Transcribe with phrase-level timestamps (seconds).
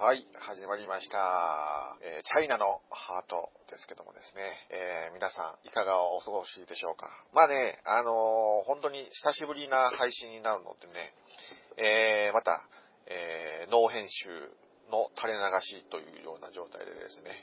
[0.00, 1.20] はい、始まりました。
[2.00, 7.12] えーチャイナのハートですけどもですね、えー皆さんいかがお過ごしでしょうか。
[7.36, 11.12] まあね、あのー本当に久しぶりな配信になるのでね、
[11.76, 12.64] えまた、
[13.12, 14.32] えーノー編集
[14.88, 17.36] の垂れ流しというような状態でですね、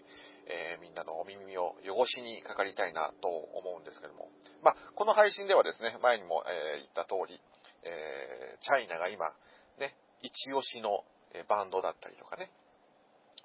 [0.49, 4.33] えーみんなのお耳を汚しにかかりたいなと思うんですけども、
[4.65, 7.37] まあ、この配信ではですね、前にも、えー言った通り、
[7.85, 9.29] えーチャイナが今、
[9.77, 9.93] ね、
[10.25, 12.51] 一押しのえバンドだったりとかね、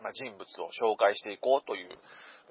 [0.02, 1.88] まあ、人物を紹介していこうという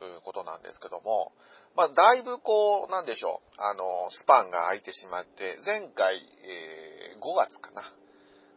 [0.08, 1.34] うことなんですけども、
[1.76, 7.84] まあ、だいぶこう、なんでしょう、あの、スパンが空いてしまって、前回、えー5月かな。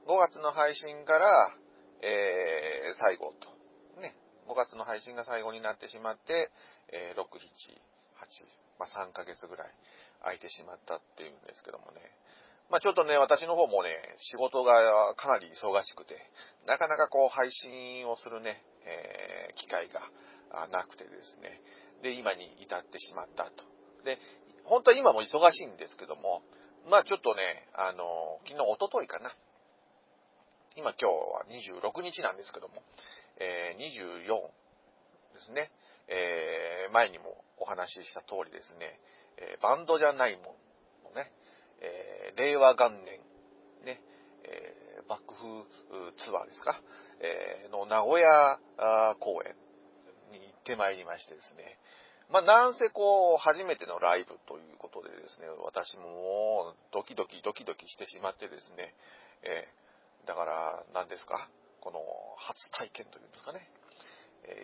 [0.06, 1.28] 5月の配信から、
[2.00, 4.00] えー最後と。
[4.00, 4.16] ね、
[4.48, 6.50] 5月の配信が最後になってしまって、
[6.92, 7.84] えー6、7、8、
[8.78, 9.72] まあ、3ヶ月ぐらい
[10.22, 12.00] 空いてしまったっていうんですけどもね。
[12.74, 16.18] まあちょっとね、私の方もね、仕事がかなり忙しくて、
[16.66, 20.02] なかなかこう配信をするね、えー機会が
[20.72, 21.62] なくてですね。
[22.02, 23.62] で、今に至ってしまったと。
[24.02, 24.18] で、
[24.64, 26.42] 本当は今も忙しいんですけども、
[26.90, 29.30] まあちょっとね、あの、昨日、一昨日かな。
[30.74, 31.46] 今今日は
[31.94, 32.82] 26日なんですけども、
[33.38, 34.34] えー24
[35.38, 35.70] ですね。
[36.08, 38.98] えー前にもお話しした通りですね、
[39.38, 40.63] えーバンドじゃないもん、
[41.80, 43.20] えー令和元年、
[43.84, 44.00] ね、
[44.44, 45.42] えー幕府
[46.16, 46.80] ツアーですか、
[47.20, 48.58] えーの名古屋
[49.20, 49.54] 公演
[50.32, 51.78] に行ってまいりましてですね、
[52.30, 58.94] まあ、なんせこう、初めてのライブということでですね、私ももうドキドキドキドキしてしまってですね、
[59.42, 62.00] えーだから何ですか、この
[62.38, 63.68] 初体験というんですかね、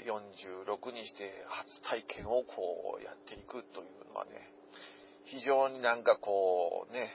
[0.09, 4.49] 46にして初体験をこうやっていくというのはね、
[5.31, 7.11] 非常になんかこうね、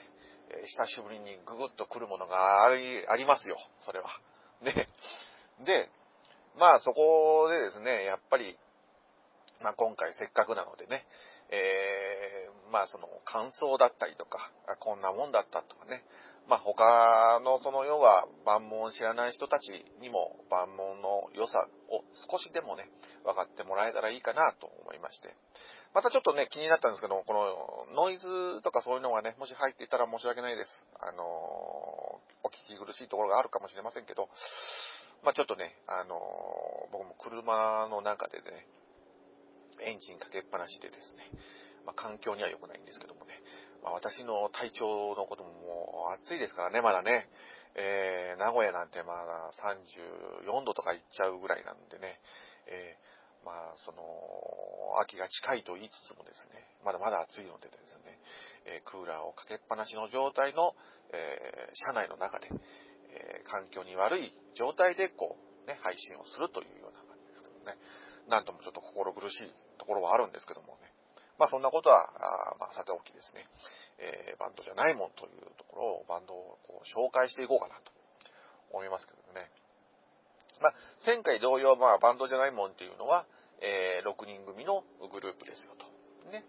[0.65, 4.07] 久しぶりにググッと来るものがありありますよ、それは。
[4.61, 4.87] ね。
[5.65, 5.89] で、
[6.57, 8.57] まあそこでですね、やっぱり、
[9.61, 11.05] まあ今回せっかくなのでね、
[11.49, 16.03] えーまあその感想だったりとか、こんなもんだったとかね、
[16.47, 19.69] まあ他のその要は万門を知らない人たち
[20.01, 22.89] にも万門の良さを少しでもね、
[23.23, 25.35] 分かってもらえたらいいかなと思いまして。
[25.95, 28.27] またちょっとね、気になったんですけど、このノイズ
[28.63, 30.69] とかそういうのがね、もし入っていたら申し訳ないです。
[30.99, 34.27] あのーお聞き苦しいところがあるかもしれませんけど、
[35.23, 38.67] まあちょっとね、あのー僕も車の中でね、
[39.87, 41.31] エンジンかけっぱなしでですね、
[41.87, 43.39] まあ環境には良くないんですけどもね、
[43.81, 47.29] まあ私の体調のことももう暑いですからね、まだね、
[47.75, 49.49] えー名古屋なんてまだ
[50.43, 52.19] 34度とかいっちゃうぐらいなんでね、
[52.67, 53.14] えー
[53.45, 54.01] まあ、その、
[55.05, 58.17] 秋が近いと言いつつもですね、まだまだ暑いのでですね、
[58.65, 60.73] えクーラーをかけっぱなしの状態の、
[61.13, 62.49] え車内の中で、
[63.13, 67.77] え環境に悪い状態でこう、ね、配信をするというような感じですけどね、
[68.27, 70.89] なんともちょっと心苦しいところはあるんですけどもね、
[71.37, 73.45] まあそんなことは、あまあさておきですね、
[74.01, 77.93] えーバンドじゃないもんというところを、バンドをこう紹介していこうかなと
[78.73, 79.51] 思いますけどね。
[80.61, 80.73] まあ、
[81.05, 83.25] 前回同様、まあ、バンドじゃないもんっていうのは、
[83.61, 86.29] えー6人組のグループですよと。
[86.29, 86.43] ね。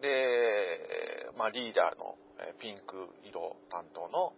[0.00, 2.16] で、まあ、リーダーの、
[2.58, 4.32] ピンク色担当の、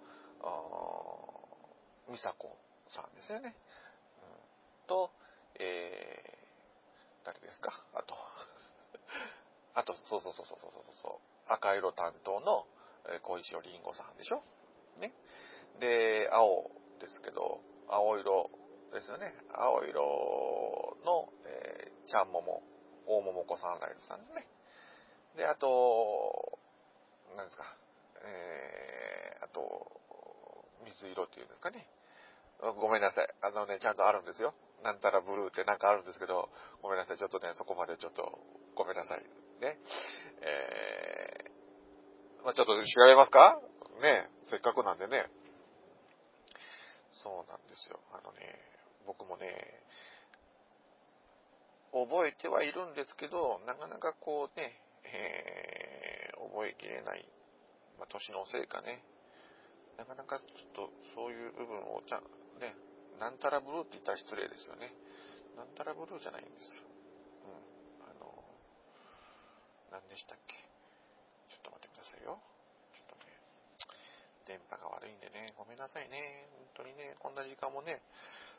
[2.09, 2.57] 美佐子
[2.89, 3.55] さんですよね。
[4.23, 5.11] うん、と、
[5.59, 6.43] えー
[7.25, 7.71] 誰ですか？
[7.95, 8.17] あと、
[9.79, 11.09] あと、そうそうそうそうそうそうそ
[11.49, 12.67] う、赤色担当の、
[13.23, 14.43] 小石りんごさんでしょ？
[14.99, 15.13] ね。
[15.79, 16.69] で、青
[16.99, 18.51] ですけど、青色
[18.93, 19.33] ですよね。
[19.53, 21.72] 青色の、えー
[22.07, 22.63] ちゃんもも、
[23.07, 24.47] 大桃子サンライズさんですね。
[25.37, 26.59] で、あと、
[27.37, 27.65] 何ですか、
[28.25, 29.91] えー、あと、
[30.85, 31.89] 水色っていうんですかね。
[32.61, 33.29] ごめんなさい。
[33.43, 34.55] あのね、ちゃんとあるんですよ。
[34.85, 36.49] なんたらブルーってなんかあるんですけど、
[36.81, 37.19] ごめんなさい。
[37.19, 38.39] ちょっとね、そこまでちょっと、
[38.77, 39.23] ごめんなさい。
[39.61, 39.79] ね。
[40.43, 43.59] えー、まあちょっと調べますか？
[44.01, 45.27] ねせっかくなんでね。
[47.11, 47.99] そうなんですよ。
[48.13, 48.59] あのね、
[49.07, 49.47] 僕もね、
[51.93, 54.73] 覚えてはいるんですけど、なかなかこうね、
[55.05, 57.25] えー覚えきれない、
[57.99, 59.01] まあ、年のせいかね、
[59.97, 62.27] なかなかちょっとそういう部分をちゃん、
[62.61, 62.75] ね、
[63.21, 64.93] なんたらブルーって言ったら失礼ですよね。
[65.57, 66.83] なんたらブルーじゃないんですよ。
[67.47, 68.11] うん。
[68.11, 68.27] あの、
[69.93, 70.57] 何でしたっけ？
[71.53, 72.41] ちょっと待ってくださいよ。
[72.91, 73.39] ちょっとね、
[74.49, 76.49] 電波が悪いんでね、ごめんなさいね。
[76.75, 78.03] 本当にね、こんな時間もね、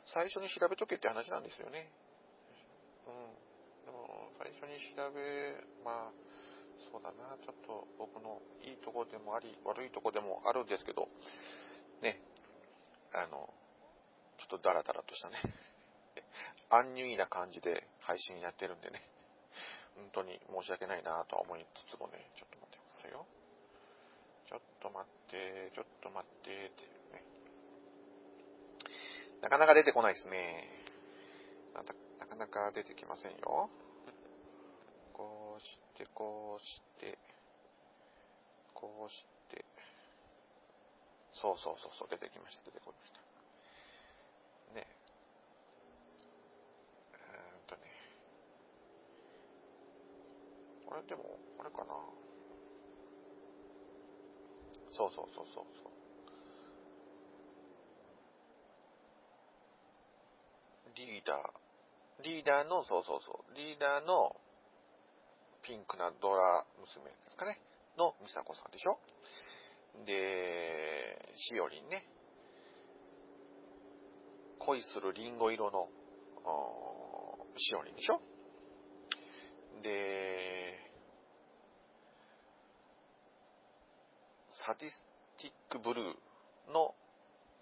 [0.06, 1.90] 最初に調べとけって話なんですよね。
[3.06, 3.84] うん。
[3.84, 5.54] でも、最初に調べ、
[5.84, 6.12] まあ、
[6.90, 11.08] そうだな、ちょっと僕のいいとこでもあり、悪いとこでもあるんですけど、
[12.02, 12.20] ね、
[13.12, 13.48] あの、
[14.38, 15.36] ちょっとダラダラとしたね、
[16.70, 19.02] アンニュイな感じで配信やってるんでね、
[19.96, 23.26] 本当に申し訳ないなとは思いつつもね、ちょっと待ってくださいよ。
[24.46, 27.22] ちょっと待って、ちょっと待ってっていうね。
[29.40, 30.83] なかなか出てこないですね。
[31.74, 33.70] なかなか出てきませんよ。
[35.12, 37.18] こうして、こうして、
[38.72, 39.64] こうして、
[41.32, 43.18] そうそうそうそう、出てきました、出てこました。
[44.74, 44.86] ね。
[47.12, 47.82] えー、っとね。
[50.90, 51.94] あれ、でも、あれかな。
[54.90, 55.94] そうそうそうそうそう。
[60.94, 61.63] リーダー、
[62.22, 64.36] リーダーの、そうそうそう、リーダーの
[65.62, 67.58] ピンクなドラ娘ですかね、
[67.98, 68.98] のミサコさんでしょ。
[70.04, 72.06] で、しおりんね、
[74.58, 75.88] 恋するリンゴ色の
[77.56, 78.20] しおりんでしょ。
[79.82, 80.78] で、
[84.66, 85.02] サディス
[85.42, 86.94] ティックブルーの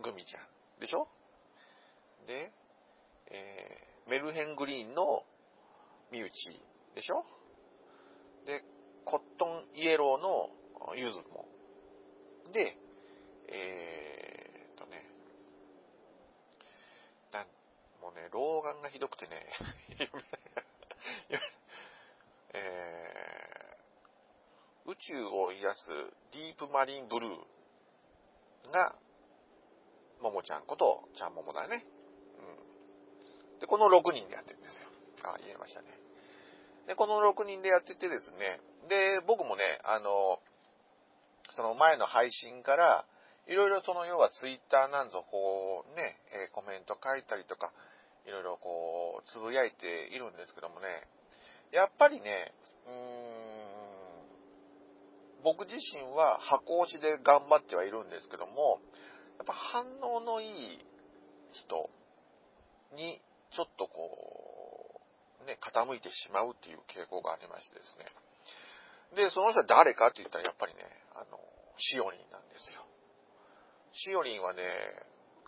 [0.02, 1.08] グミちゃんでしょ。
[2.26, 2.52] で、
[3.30, 5.24] えー、メルヘングリーンの
[6.10, 6.60] ミウチ
[6.94, 7.24] でしょ？
[8.46, 8.62] で、
[9.04, 10.50] コットンイエローの
[10.96, 11.48] ユズも。
[12.52, 12.76] で、
[13.48, 15.06] えー、とね、
[17.32, 17.46] なん、
[18.02, 19.46] もうね、老眼がひどくてね、
[22.54, 25.88] えー、宇宙を癒す
[26.32, 28.94] ディープマリンブルーが、
[30.20, 31.84] ももちゃんことちゃんももだね。
[33.62, 34.90] で、この6人でやってるんですよ。
[35.22, 35.86] あ、言えましたね。
[36.90, 38.58] で、この6人でやっててですね、
[38.90, 40.42] で、僕もね、あの、
[41.54, 43.06] その前の配信から、
[43.46, 47.72] いろいろその要はツイッターなんぞこうね、えコメント書いたりとか、
[48.26, 51.06] いろいろこう、つぶやいているんですけどもね、
[51.70, 52.52] やっぱりね、
[52.86, 54.22] うーん、
[55.44, 58.80] 僕自身は箱押しで頑張ってはいるんですけども、
[59.38, 60.84] やっぱ反応のいい
[61.52, 61.90] 人
[62.94, 63.20] に
[63.54, 65.00] ちょっとこ
[65.42, 68.06] う、ね、傾いてしまうっていう傾向がありましてですね。
[69.16, 70.80] で、その人は誰かって言ったらやっぱりね、
[71.14, 71.38] あの、
[71.76, 72.84] シオリンなんですよ。
[73.92, 74.62] シオリンはね、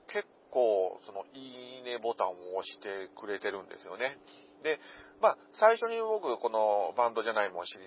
[0.09, 4.19] 結構、その、いいねボタンを押してくれてるんですよね。
[4.63, 4.79] で、
[5.21, 7.81] まあ、最初に僕、このバンドじゃないもん知っ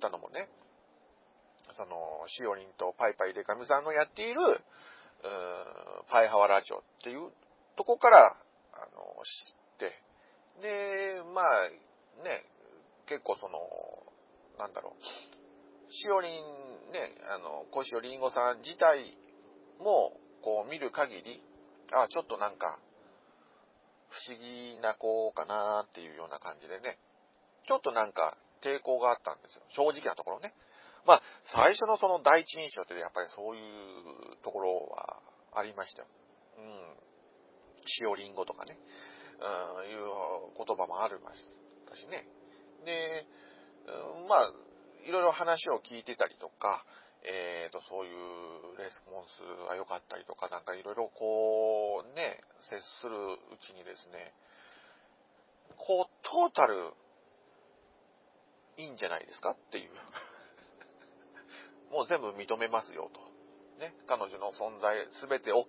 [0.00, 0.48] たのもね、
[1.70, 1.96] その、
[2.28, 7.32] シオリンとパイパイデカミさんのやっている、うーパイハワラジオっていう
[7.76, 8.36] とこから、
[8.74, 9.61] あの、知
[10.60, 11.68] で、まあ、
[12.22, 12.44] ね、
[13.06, 13.58] 結構その、
[14.58, 19.16] なんだろう、しおりん、ね、あの、小塩りんごさん自体
[19.78, 20.12] も、
[20.42, 21.42] こう見る限り、
[21.92, 22.78] あ、ちょっとなんか、
[24.10, 26.98] 不思議な子かなっていうような感じでね、
[27.66, 29.62] ちょっとなんか抵抗があったんですよ。
[29.70, 30.54] 正直なところね。
[31.06, 35.18] まあ、最初のその第一印象ってやっぱりそういうところは
[35.54, 36.08] ありましたよ。
[36.58, 36.96] うん。
[38.00, 38.78] 塩りんごとかね。
[39.42, 41.42] いう言葉もありまし
[41.88, 42.26] たしね。
[42.84, 43.26] で、
[44.28, 44.52] まあ、
[45.06, 46.84] いろいろ話を聞いてたりとか、
[47.24, 54.34] えっ、ー、と、そういうレスポンスが良かったりとか、なんかいろいろこう、ね、接するうちにですね、
[55.78, 56.92] こう、トータル、
[58.78, 59.90] いいんじゃないですかっていう。
[61.92, 63.20] もう全部認めますよと。
[63.78, 65.66] ね、彼女の存在、すべて OK。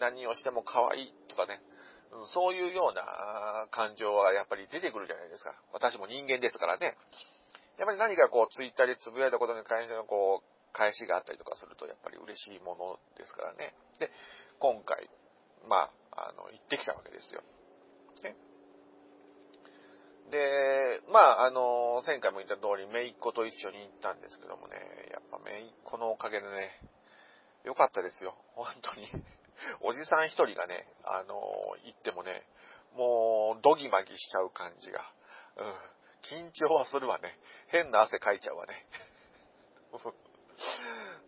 [0.00, 1.60] 何をしても可愛いとかね、
[2.34, 5.54] そういうような感情はやっぱり出てくるじゃないですか。
[5.72, 6.96] 私も人間ですからね。
[7.78, 13.74] やっぱり何かこう、ツイッターでつぶやいたことに関してのこう、返しがあったりとかすると、やっぱり嬉しいものですからね。
[13.98, 14.10] で、
[14.58, 15.08] 今回、
[15.68, 17.42] まあ、あの、行ってきたわけですよ。
[18.22, 18.36] ね。
[20.30, 24.76] で、まあ、あの、前回も言った通り、めいっ子と一緒に行ったんですけどもね、
[25.12, 26.80] やっぱめいっ子のおかげでね、
[27.64, 28.34] よかったですよ。
[28.54, 29.06] 本当に。
[29.80, 31.34] おじさん一人がね、あの
[31.84, 32.46] 行ってもね、
[32.96, 35.00] もう、ドギマギしちゃう感じが。
[35.56, 35.74] うん。
[36.22, 37.38] 緊張はするわね。
[37.68, 38.86] 変な汗かいちゃうわね。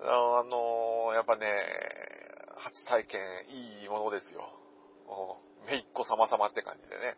[0.01, 1.47] あのやっぱね、
[2.57, 4.49] 初体験いいものですよ。
[5.67, 7.17] めいっ子様様って感じでね。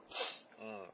[0.59, 0.91] うん。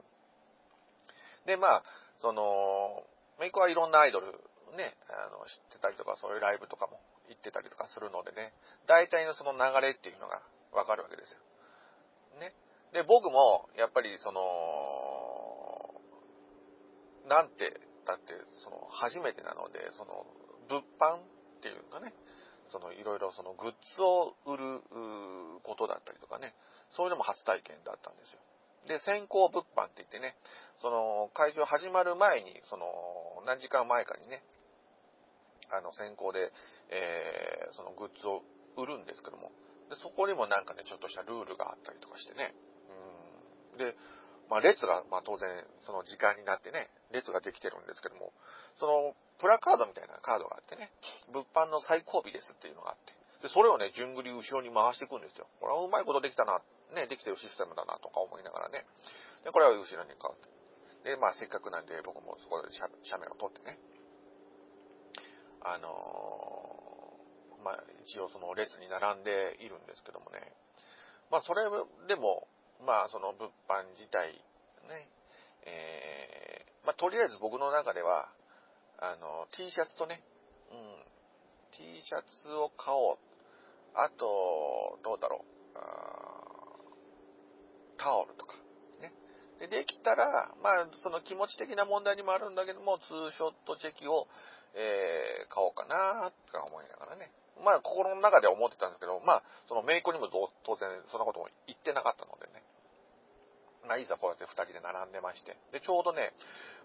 [1.45, 1.83] で、まあ、
[2.17, 3.05] その、
[3.39, 4.31] めいっ子はいろんなアイドル
[4.75, 6.99] ね、あの、知ってたりとか、そういうライブとかも
[7.33, 8.53] 行ってたりとかするのでね、
[8.87, 11.39] 大体のその流れっていうのがわかるわけですよ。
[12.39, 12.53] ね。
[12.93, 14.43] で、僕も、やっぱりその、
[17.27, 17.73] なんて、
[18.05, 20.25] だって、その、初めてなので、その、
[20.69, 22.13] 物販っていうかね、
[22.67, 24.81] その、いろいろその、グッズを売る
[25.63, 26.53] ことだったりとかね、
[26.91, 28.39] そういうのも初体験だったんですよ。
[28.87, 30.35] で、先行物販って言ってね、
[30.81, 32.85] その、会場始まる前に、その、
[33.45, 34.43] 何時間前かにね、
[35.73, 36.51] あの、先行で、
[36.89, 38.43] えー、そのグッズを
[38.77, 39.51] 売るんですけども、
[39.89, 42.53] でそこにもなんかね、ちょっとしたルールがあったりとかしてね、
[43.73, 43.77] うん。
[43.77, 43.95] で、
[44.49, 45.49] まあ、列が、まあ、当然、
[45.81, 48.33] その時間になってね、列ができてるんですけども、
[48.77, 50.91] その、プラカードみたいなカードがあってね、
[51.31, 53.13] 物販の最後尾ですっていうのがあって、
[53.43, 55.47] で、それをね、順繰り後ろに回していくんですよ。
[55.59, 56.61] これはうまいことできたな、
[56.95, 58.85] ね、できてるシステムだなとか思いながらね。
[59.43, 60.47] で、これは後ろに変わって。
[61.03, 63.77] で、まあ、せっかくなんで僕もそこで写メを撮ってね、
[65.63, 70.39] あのー、まあ、一応その列に並んでいるんですけどもね、
[71.31, 71.63] まあ、それ
[72.07, 72.47] でも、
[72.85, 74.33] まあ、その物販自体、
[74.87, 75.09] ね、
[75.65, 78.29] えー、まあ、とりあえず僕の中では、
[78.99, 80.21] あの、T シャツとね、
[80.71, 80.77] うん、
[81.71, 83.17] T シャツを買おう。
[83.95, 85.53] あと、どうだろう、
[87.97, 88.53] タオルとか、
[89.01, 89.13] ね。
[89.59, 94.27] で、できたら、まあ、その気持ち的な問題にもあるんだけども、ツーショットチェキを、
[94.73, 97.31] えー、買おうかな、とか思いながらね。
[97.63, 102.63] まあ、心の中では思ってたんですけど、まあ、その、メイコにも当然、そんなことも言ってなかったのでね。
[103.87, 105.57] まあ、いざこうやって二人で並んでまして。
[105.71, 106.33] で、ちょうどね、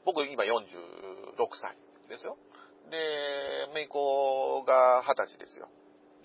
[0.05, 1.77] 僕今46歳
[2.09, 2.37] ですよ。
[2.91, 2.99] で、
[3.75, 5.69] メイコが二十歳ですよ。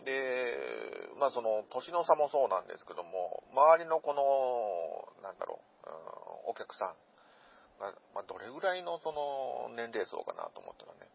[0.03, 5.89] で、まあその、年の差もそうなんですけども、周りのこの、なんだろう、
[6.47, 6.95] うん、お客さん
[7.79, 11.07] が、まあ、どれぐらいのその年齢層かなと思ったらね、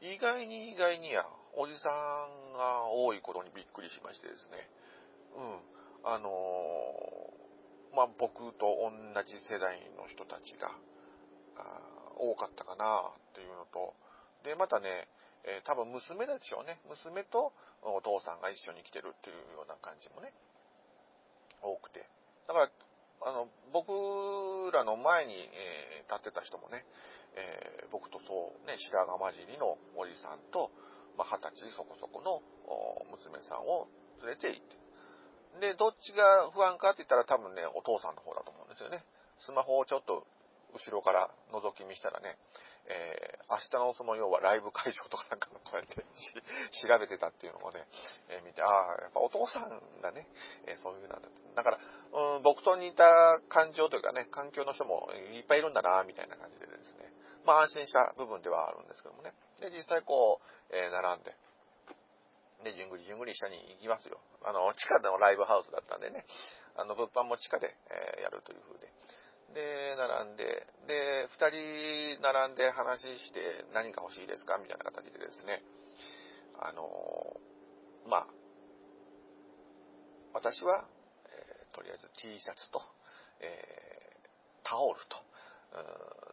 [0.00, 1.24] 意外に意外にや、
[1.56, 4.68] おじさんが多いことにびっくりしましてですね、
[5.36, 6.30] うん、あの
[7.94, 8.90] まあ、僕と同
[9.24, 10.70] じ世代の人たちが
[12.16, 13.94] 多かったかなっていうのと、
[14.44, 15.08] で、またね、
[15.44, 16.80] えー、多分娘でしょうね。
[16.88, 17.52] 娘と
[17.82, 20.32] お父さんが一緒に来てるっていうような感じもね、
[21.62, 22.06] 多くて。
[22.46, 22.70] だから、
[23.22, 26.84] あの、僕らの前に、えー、立ってた人もね、
[27.36, 30.70] えー、僕とそう、ね、白髪混じりのおじさんと、
[31.16, 32.40] まあ、二十歳そこそこの
[33.12, 33.88] 娘さんを
[34.24, 34.80] 連れて行って。
[35.60, 39.04] で、どっちが不安かって言ったら多分ね、お父さんの方だと思うんですよね。
[39.40, 40.24] スマホをちょっと
[40.72, 42.38] 後ろから覗き見したらね、
[42.86, 47.84] えー、明日のその要はライブ会場とかなんかのこうやって調べてたっていうのをね、
[48.28, 49.68] えー、見て、ああ、やっぱお父さん
[50.00, 50.26] がね、
[50.66, 51.78] えー、そういうなんだだから、
[52.36, 57.12] うん、僕と似た感情というかね、環境の人もいっぱいいるんだな、みたいな感じでですね、
[57.44, 59.32] まあ安心した部分ではあるんですけどもね。
[59.60, 61.34] で、実際こう、え並んで、
[62.64, 64.20] で、じんぐりじんぐり下に行きますよ。
[64.44, 66.26] あの、地下のライブハウスだったんでね、
[66.76, 67.74] あの、物販も地下で、
[68.18, 68.92] えやるという風で。
[69.54, 71.50] で、並んで、で、二
[72.18, 74.58] 人並んで話して何か欲しいですか？
[74.58, 75.64] みたいな形でですね、
[76.60, 76.84] あの、
[78.06, 78.26] まあ、
[80.34, 80.86] 私は、
[81.80, 82.84] とりあえず T シャツと、
[83.40, 85.16] えー、タオルと、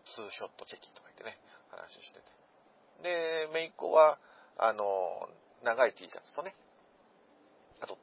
[0.03, 1.39] ツーショットチェキとか言ってね、
[1.71, 3.47] 話してて。
[3.47, 4.19] で、めいっ子は、
[4.59, 4.83] あの、
[5.63, 6.53] 長い T シャツとね、
[7.79, 7.97] あと、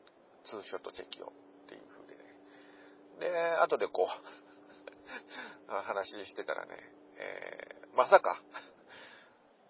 [0.49, 3.29] ツーショットチェキをっていう風でね。
[3.29, 4.09] で、後でこう、
[5.69, 6.73] 話してたらね、
[7.19, 8.41] えー、まさか、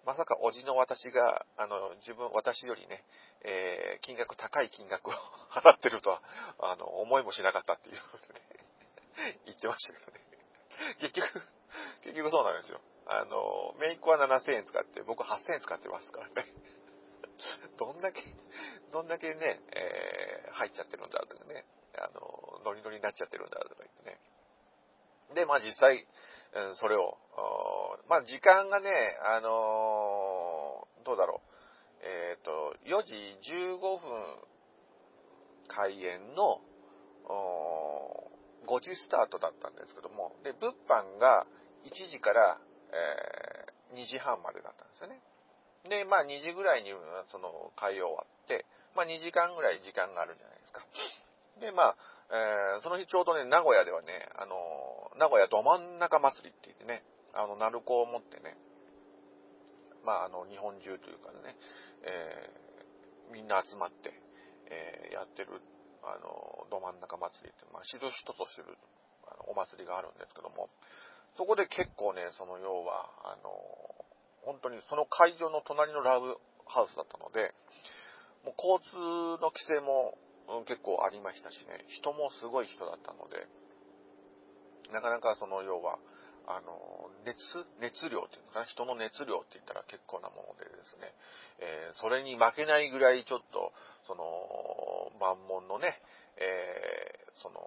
[0.05, 3.03] まさかおじの私が、あの、自分、私よりね、
[3.43, 5.11] えー、金額、高い金額を
[5.49, 6.21] 払ってるとは、
[6.59, 10.19] あの、思いもしなかったっていうことで、ね、言ってましたけどね。
[10.99, 11.41] 結局、
[12.03, 12.81] 結局そうなんですよ。
[13.07, 16.53] あの、メイクは7000円使って、僕8000円使ってますからね。
[17.77, 18.21] どんだけ、
[18.91, 21.65] どんだけね、えー、入っちゃってるんだとかね、
[21.97, 24.19] あの、ノリノリになっちゃってるんだとか言ってね。
[25.33, 26.05] で、まあ実際、
[26.75, 27.17] それを、
[28.07, 28.89] まあ時間がね、
[29.23, 31.55] あのー、どうだろう。
[32.01, 33.15] えっ、ー、と、4時
[33.51, 33.99] 15分
[35.67, 36.61] 開演の、
[38.67, 41.45] 5時スタートだったんですけども、で、物販が
[41.83, 42.57] 1時から、
[43.91, 45.21] えー、2時半までだったんですよね。
[45.89, 46.91] で、まあ2時ぐらいに
[47.31, 50.81] その会終わって、まあ2時間ぐらい時間があるじゃないですか。
[51.59, 51.97] で、まあ、
[52.31, 54.55] えー、その日ちょうどね、名古屋ではね、あの
[55.17, 57.03] 名古屋ど真ん中祭りって言ってね、
[57.33, 58.57] あの、鳴子を持ってね、
[60.05, 61.57] まあ、あの、日本中というかね、
[62.05, 64.13] えー、みんな集まって、
[64.69, 65.61] え、やってる、
[66.01, 68.77] あの、ど真ん中祭りって、まあ、しどしととしてる、
[69.25, 70.69] あの、お祭りがあるんですけども、
[71.37, 73.49] そこで結構ね、その要は、あの、
[74.45, 77.53] 本当にその会場の隣のラブハウスだったので、
[78.45, 80.17] もう交通の規制も
[80.67, 83.47] 結構ありましたしね、人もすごい人だったので、
[84.93, 85.97] なかなかその要は、
[86.47, 87.41] あの、熱、
[87.81, 91.09] 熱量っていうのかな、人の熱量って言ったら結構なものでですね、
[91.59, 93.73] えー、それに負けないぐらいちょっと、
[94.05, 95.97] その、万門のね、
[96.37, 97.59] えー、その、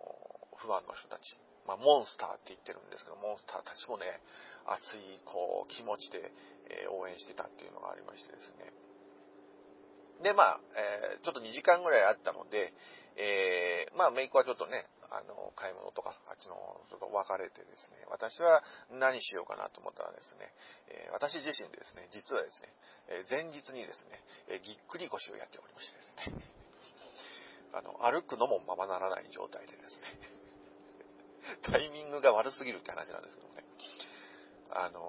[0.63, 1.35] ファンの人たち、
[1.67, 4.07] まあ、モンスターって言ってるんですけど、モンスターたちもね、
[4.67, 6.31] 熱い、こう、気持ちで、
[6.71, 8.71] えー、応援してたっていうのがありましてですね。
[10.23, 12.73] で、まあ、えー、ちょっと2時間ぐらいあったので、
[13.19, 16.55] えー、まあ、メイクはちょっとね、あの、買い物とか、あっちの、
[16.91, 18.63] ちょっと別れてですね、私は
[18.95, 20.53] 何しようかなと思ったらですね、
[20.89, 22.71] えー、私自身ですね、実はですね、
[23.09, 26.59] え前日にですね、えぎっくり腰をやっておりましてですね、
[27.73, 30.39] あの、歩くのもままならない状態でですね、
[31.63, 33.65] タイミングが悪すぎるって話なんですけどね、
[34.71, 35.01] あの、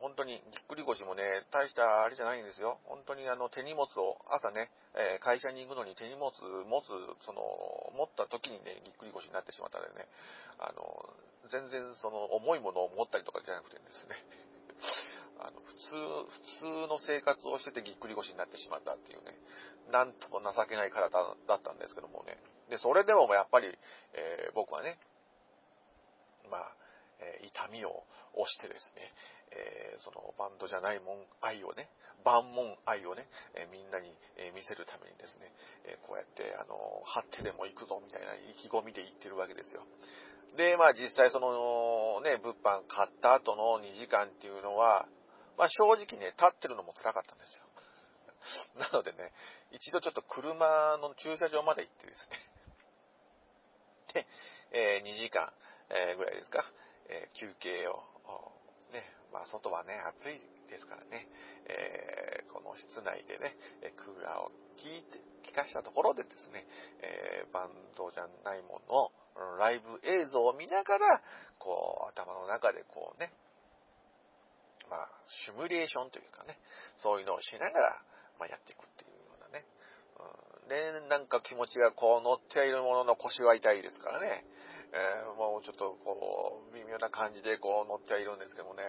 [0.00, 2.78] 本当にぎっくり腰もね、大したあれじゃないんですよ。
[2.84, 6.88] 本当にあの手荷物を朝ね、えー、会社に行くのに手荷物持つ、
[7.20, 7.42] その、
[7.96, 10.08] 持った時にね、ぎっくり腰になってしまったのでね、
[10.58, 10.82] あの、
[11.50, 14.16] 全然その重いものを持ったりとかじゃなくてですね、
[15.44, 19.36] あの、普通、普通の生活をしててぎっくり腰になってしまったっていうね、
[19.90, 21.10] なんとも情けない体
[21.46, 22.38] だったんですけどもね。
[22.70, 23.68] で、それでもやっぱり、
[24.14, 24.98] えー、僕はね、
[26.50, 26.81] まあ、
[27.22, 29.14] え、痛みを押してですね、
[29.52, 31.88] え、そのバンドじゃないもん愛をね、
[32.24, 35.52] 万門愛をね、えみんなに、え見せるためにですね、
[35.84, 36.74] えこうやって、あの、
[37.04, 39.84] 張ってでも行くぞみたいな意気込みで言ってるわけですよ。
[40.56, 45.06] で、まあ実際そのね、物販買った後の2時間っていうのは、
[45.56, 47.64] まあ正直ね、立ってるのも辛かったんですよ。
[48.76, 49.32] なのでね、
[49.70, 52.38] 一度ちょっと車の駐車場まで行ってですね、
[54.14, 54.26] で、
[54.72, 55.52] えー、2時間、
[55.90, 56.64] えー、ぐらいですか、
[57.12, 58.00] えー、休憩を、
[58.92, 61.28] ね、まあ外はね、暑いですからね、
[61.68, 63.52] えこの室内でね、
[63.96, 64.52] クーラーを効
[64.88, 66.64] いて、効かしたところでですね、
[67.04, 69.12] えバンドじゃないもの
[69.58, 71.20] ライブ映像を見ながら、
[71.58, 73.32] こう、頭の中でこうね、
[74.90, 75.08] まあ、
[75.46, 76.58] シミュレーションというかね、
[76.96, 78.02] そういうのをしながら、
[78.38, 79.64] まあ、やっていくっていうようなね。
[80.20, 84.44] うん、で、なんか気持ちがこう乗っているものの腰は痛いですからね。
[84.92, 88.84] えー、もうちょっとこう、微妙な感じでこう乗ってはいるんですけどもね。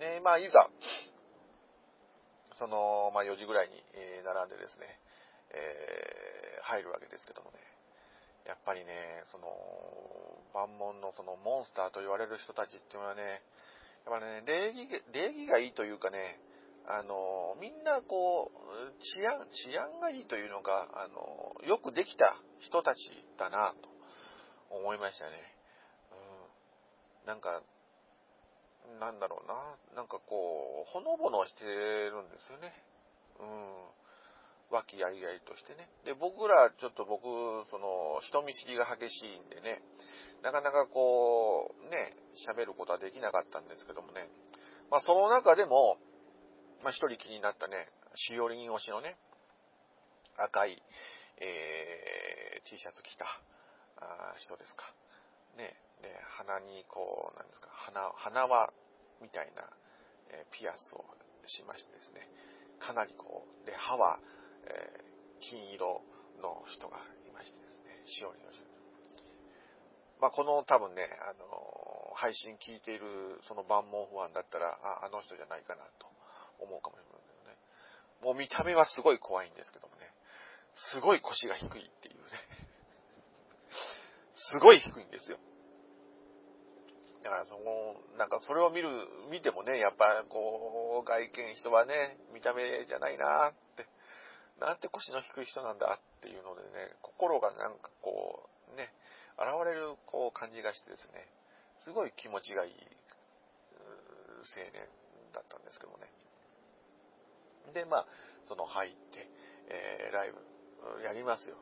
[0.00, 0.68] ね、まあ、いざ、
[2.52, 3.80] その、まあ、4時ぐらいに、
[4.24, 5.00] 並んでですね、
[5.52, 7.58] えー、入るわけですけどもね。
[8.46, 9.48] やっぱりね、その、
[10.52, 13.40] 万門のそのモンスターと言われる人たちっていうのはね、
[14.04, 16.40] やっぱね、礼儀、礼儀がいいというかね、
[16.88, 22.98] あの、みんなこう、治安、治安がいいというのが、あの、よくできた人たち
[23.38, 23.89] だなと
[24.70, 25.36] 思いましたね。
[27.24, 27.26] うん。
[27.26, 27.62] なんか、
[28.98, 32.72] なんだろうな、なんかこう、ほのぼのしてるんですよね。
[33.38, 34.00] うん。
[34.70, 35.90] 和気あいあいとしてね。
[36.04, 37.26] で、僕ら、ちょっと僕、
[37.70, 39.82] その、人見知りが激しいんでね、
[40.42, 42.16] なかなかこう、ね、
[42.48, 44.30] 喋ることはできなかったんですけどもね、
[44.90, 45.98] まあ、その中でも、
[46.82, 49.16] まあ、一人気になったね、しおりん推しのね、
[50.38, 50.82] 赤い、
[51.38, 53.26] えー、T シャツ着た
[54.00, 54.92] あ人ですか。
[55.56, 58.72] ね、で、鼻にこう、なんですか、鼻、鼻輪
[59.20, 59.68] みたいな、
[60.30, 61.04] え、ピアスを
[61.46, 62.28] しましてですね、
[62.78, 64.20] かなりこう、で、歯は、
[64.64, 66.02] えー、金色
[66.40, 68.64] の人がいましてですね、しおりの人。
[70.20, 76.06] まあ、この多分ね、あのー、配信聞いているその万門不安だったら、あ、あの人じゃないかなと
[76.58, 77.56] 思うかもしれないけどね。
[78.20, 80.12] もう見た目はすごい怖いんですけどもね、
[80.92, 82.69] すごい腰が低いっていうね。
[84.48, 85.38] すごい低いんですよ。
[87.22, 88.88] だからその、なんかそれを見る、
[89.30, 93.86] 見てもね、やっぱこう、外見人はね、見た目じゃないなって
[94.60, 98.92] なんて腰の低い人なんだっていうのでね、心がなんかこう、ね、
[99.40, 101.26] 現れるこう感じがしてですね、
[101.80, 102.72] すごい気持ちがいい
[104.52, 104.84] 青年
[105.32, 106.12] だったんですけどね。
[107.72, 108.06] で、まあ、
[108.44, 109.28] その入って、
[109.68, 111.56] えー、ライブやりますよ。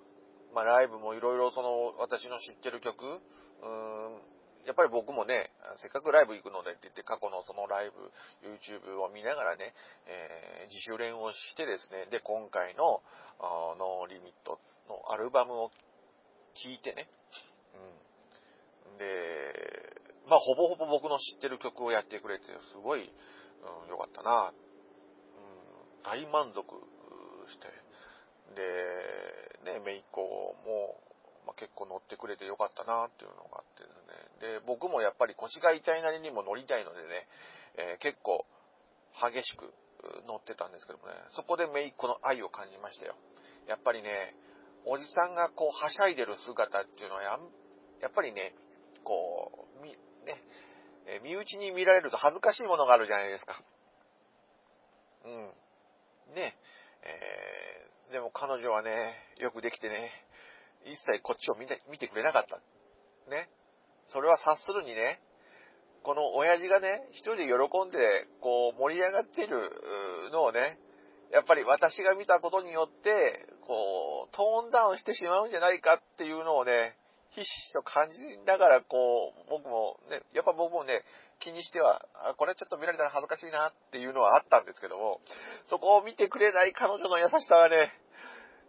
[0.55, 4.23] まあ、ライブもいろいろその、私の知ってる曲、うーん、
[4.67, 7.97] やっぱり僕もね、せっかくライブ行くのでって言って過去のそのライブ、
[8.45, 9.73] YouTube を見ながらね、
[10.07, 13.01] えー、自主練をしてですね、で、今回の
[13.81, 15.71] ノーリミットのアルバムを
[16.53, 17.09] 聴いてね、
[18.93, 18.99] うん。
[18.99, 19.09] で、
[20.29, 26.61] まあ、ほぼほぼ僕の知ってる曲をやってくれて、すごい、うん、よかったな、うん、大満足
[27.49, 27.73] して、
[28.55, 31.01] で、ね、めいっ子も、
[31.47, 33.97] まあ、結構乗ってくれてよかったなっていうのがあってです
[34.45, 34.61] ね。
[34.61, 37.29] で、僕もやっぱり腰が痛いなりにも乗りたいのでね、
[37.77, 38.45] えー、結構
[39.17, 39.73] 激しく
[40.27, 43.17] 乗ってたんですけどもね、そこでめいっ子の愛を感じましたよ。
[43.67, 44.35] やっぱりね、
[44.87, 48.55] おじさんがこう、はしゃいでる姿っていうのはや、っぱりね、
[49.05, 50.43] こう、み、ね、
[51.07, 53.61] え身内に見られると恥ずかしいものがあるじゃないですか。
[55.25, 56.35] うん。
[56.35, 56.57] ね、
[57.03, 60.11] え、でも彼女はね、よくできてね、
[60.85, 62.57] 一切こっちを見て見てくれなかった。
[63.31, 63.49] ね。
[64.07, 65.21] それは察するにね、
[66.03, 67.99] この親父がね、一人で喜んで、
[68.41, 69.61] こう、盛り上がっている
[70.33, 70.79] のをね、
[71.31, 76.97] やっぱり私が見たことによって、こう、トーンダウンしてしまうんじゃないかっていうのをね、
[77.31, 78.17] ひしひしと感じ
[78.47, 81.03] ながら、こう、僕もね、やっぱ僕もね、
[81.41, 85.21] 気にしては、あ、これちょっと見られたら恥ずかしいなっていうのはあったんですけども、
[85.67, 87.93] そこを見てくれない彼女の優しさはね、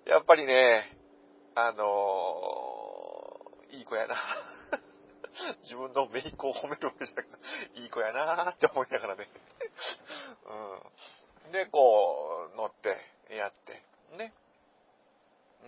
[0.06, 0.98] やっぱりね、
[1.56, 4.16] あのー、いい子やな。
[5.64, 9.28] 自分のメイクを褒めるわけじゃなくて、いい子やなーって思いながらね。
[11.46, 11.52] うん。
[11.52, 12.98] で、こう、乗って、
[13.36, 13.82] やって、
[14.18, 14.34] ね。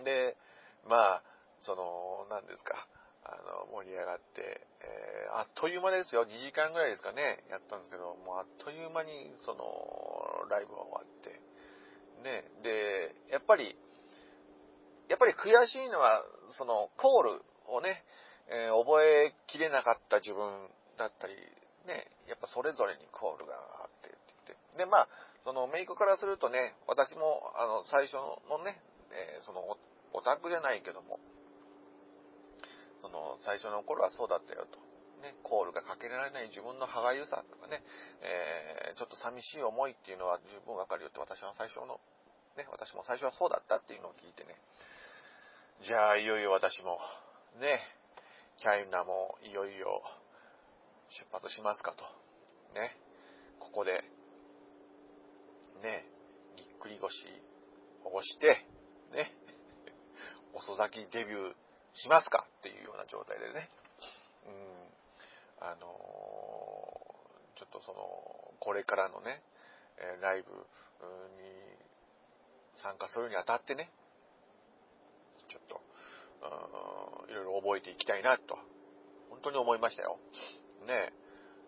[0.04, 0.36] で、
[0.84, 1.22] まあ、
[1.60, 2.86] その、何ですか、
[3.24, 6.26] あの、盛り上がって、えー、あっという間ですよ。
[6.26, 11.40] 2時間ぐらいですかね、やったんですけど、もうあっという間に、その、ライブが終わって、
[12.22, 12.44] ね。
[12.62, 13.76] で、やっぱり、
[15.08, 18.04] やっぱり悔しいのは、その、コールをね、
[18.48, 21.34] えー、覚えきれなかった自分だったり、
[21.86, 24.78] ね、やっぱそれぞれにコールがあってって言って。
[24.78, 25.08] で、まあ、
[25.44, 28.14] そのメイクからするとね、私も、あの、最初
[28.48, 28.80] のね、
[29.10, 29.76] えー、その
[30.12, 31.18] オタクじゃないけども、
[33.02, 34.78] その、最初の頃はそうだったよと。
[35.22, 37.82] ね、コールがかけられない自分の歯がゆさとかね、
[38.22, 42.02] えー、ちょっと寂しい思いっていうのは十分わかるよって私は最初の、
[42.58, 44.58] ね、私も最初はそうだったっていうのを聞いてね、
[45.86, 46.98] じゃあいよいよ私も、
[47.62, 47.78] ね、
[48.58, 50.02] チャイナもいよいよ
[51.08, 52.02] 出発しますかと。
[52.74, 52.96] ね。
[53.60, 53.92] ここで、
[55.82, 56.06] ね、
[56.56, 57.14] ぎっくり腰
[58.04, 58.66] をして、
[59.12, 59.32] ね、
[60.52, 61.61] 遅咲きデビュー
[61.94, 63.68] しますかっていうような状態でね。
[64.46, 65.66] うん。
[65.66, 69.42] あのー、ちょっとその、これからのね、
[70.20, 70.56] ライブに
[72.74, 73.90] 参加するにあたってね、
[75.48, 75.80] ちょっと、
[77.30, 78.58] いろいろ覚えていきたいなと、
[79.30, 80.18] 本当に思いましたよ。
[80.86, 81.12] ね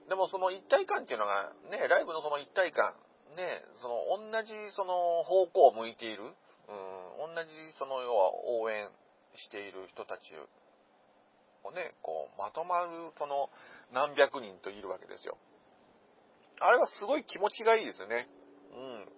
[0.08, 2.92] でもその一体感っていうのが、ね、ライブのその一体感、
[3.36, 8.90] ね、その同じその方向を向いている、うん、同じその要は応援
[9.36, 10.34] している人たち
[11.64, 13.48] をね、こう、まとまるその
[13.92, 15.38] 何百人といるわけですよ。
[16.60, 18.28] あれはすごい気持ちがいいですよね。
[18.74, 19.08] うん。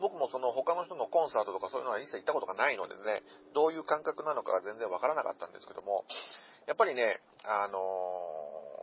[0.00, 3.22] 僕もその他の人のコンサートとかそういうのは一切行ったことがないのでね、
[3.54, 6.04] どういう感覚なのかが全然わからなかったんですけども、
[6.66, 7.78] やっぱりね、あの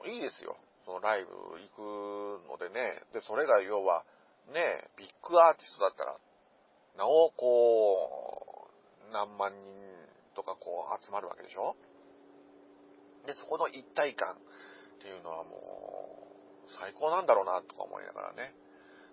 [0.06, 0.56] ー、いいですよ。
[0.86, 1.32] そのライブ
[1.76, 4.06] 行くのでね、で、それが要は、
[4.54, 6.18] ね、ビッグアーティストだったら、
[6.98, 8.70] なお、こ
[9.10, 9.87] う、何万人
[10.38, 11.74] とかこう集まるわけでしょ？
[13.26, 14.38] で、そこの一体感っ
[15.02, 18.54] ていうのはもう、最高なんだろうな、とか思いながらね。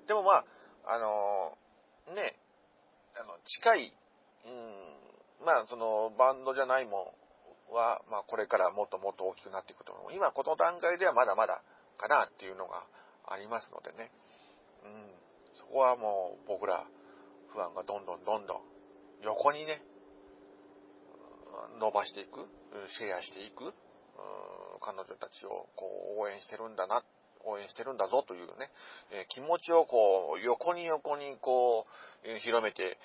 [0.07, 0.45] でもまあ、
[0.87, 1.57] あの
[2.15, 2.37] ね、
[3.17, 3.97] あの、近い、
[4.45, 4.49] う
[5.43, 7.15] ん、まあ、その、バンドじゃないも
[7.71, 10.13] んは、まあ、これからもっともっと大きくなっていくと思う。
[10.13, 11.63] 今、この段階ではまだまだ
[11.97, 12.85] かなっていうのが
[13.27, 14.13] ありますのでね。
[14.85, 15.11] うん、
[15.57, 16.85] そこはもう、僕ら、
[17.49, 18.63] 不安がどんどんどんどん、
[19.23, 19.81] 横にね、
[21.79, 22.47] 伸ばしていく、
[22.88, 23.73] シェアしていく、
[24.81, 25.87] 彼女たちをこ
[26.17, 27.03] う応援してるんだな
[27.45, 28.71] 応援してるんだぞというね、
[29.12, 31.87] え気持ちをこう、横に横にこ
[32.25, 32.99] う、広めて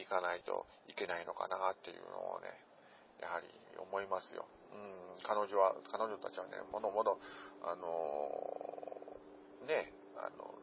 [0.00, 2.46] いかないといけないのかなっていうのをね、
[3.20, 3.46] やはり
[3.78, 4.46] 思いますよ。
[4.72, 7.18] うん、彼女は、彼女たちはね、ものもの、
[7.62, 10.54] あのー、ね、あの、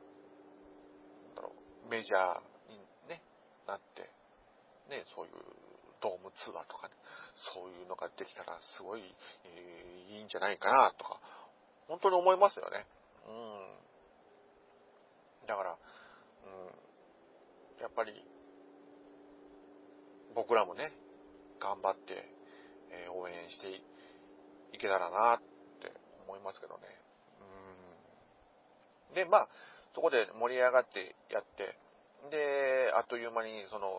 [1.90, 3.22] メジャーにね、
[3.68, 4.10] なって、
[4.90, 5.69] ね、そういう
[6.02, 6.94] ドームツアーとかね、
[7.54, 9.02] そういうのができたらすごい、
[9.46, 11.20] えー、いいんじゃないかなとか、
[11.88, 12.86] 本当に思いますよね。
[13.28, 13.34] うん。
[15.48, 15.76] だから、う
[17.80, 17.82] ん。
[17.82, 18.14] やっぱり、
[20.36, 20.92] 僕らもね、
[21.60, 22.30] 頑張って、
[22.92, 23.82] えー、応援して
[24.74, 25.42] いけたらなっ
[25.82, 25.92] て
[26.28, 26.84] 思いますけどね。
[29.10, 29.16] うん。
[29.16, 29.50] で、まあ、
[29.94, 31.78] そこで盛り上がってやって、
[32.30, 33.90] で、あっという間に、その、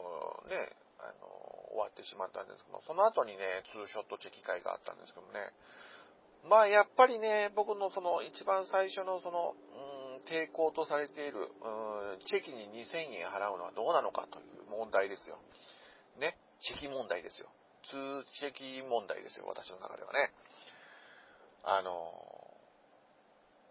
[0.49, 1.40] ね、あの、
[1.71, 5.55] 終わってしまったんですけど、その後にね、ツーショットチェキ会があったんですけどね、
[6.49, 15.39] まあやっぱりね、僕のその一番最初のその、うん、抵抗とされている、うん、チェキに2000円払うのはどうなのかという問題ですよ。
[16.19, 17.49] ね、チェキ問題ですよ。
[17.85, 20.33] 通チェキ問題ですよ、私の中ではね。
[21.65, 21.93] あの、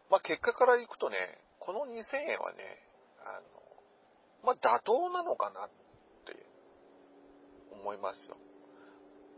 [0.09, 1.17] まあ結果からいくとね、
[1.59, 2.63] この2000円はね、
[3.25, 5.69] あの、まあ妥当なのかなっ
[7.79, 8.37] 思いますよ。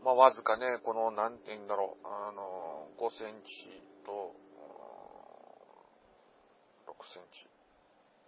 [0.04, 4.34] まあ、わずかね、この、なんて言うんだろう、あの、5センチと、
[6.90, 7.46] 6センチ。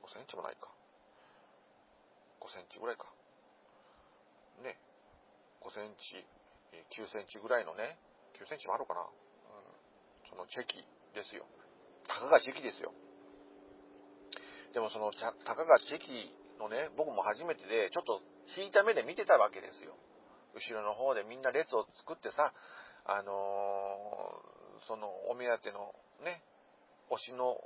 [0.06, 0.70] 5センチもないか。
[2.40, 3.10] 5センチぐらいか。
[4.62, 4.78] ね。
[5.62, 6.22] 5センチ、
[6.94, 7.98] 9センチぐらいのね、
[8.38, 9.00] 9センチもあるかな。
[9.00, 9.84] うん
[10.30, 10.82] そのチェキ
[11.14, 11.44] ですよ。
[12.08, 12.92] たかがチェキですよ。
[14.72, 18.20] でもその、たかがチェキのね、僕も初めてで、ちょっと
[18.56, 19.94] 引いた目で見てたわけですよ。
[20.54, 22.52] 後ろの方でみんな列を作ってさ、
[23.04, 25.92] あのー、そのお目当ての
[26.24, 26.42] ね、
[27.10, 27.58] 推しの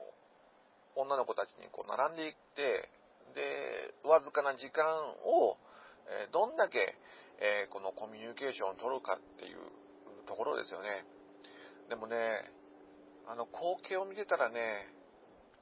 [0.97, 2.88] 女の子たちにこう並んでいって、
[3.35, 4.85] で、わずかな時間
[5.25, 5.57] を、
[6.09, 6.97] え、どんだけ、
[7.41, 9.59] えー、このコミュニケーションを取るかっていう
[10.27, 11.05] ところですよね。
[11.88, 12.17] でもね、
[13.29, 14.88] あの光景を見てたらね、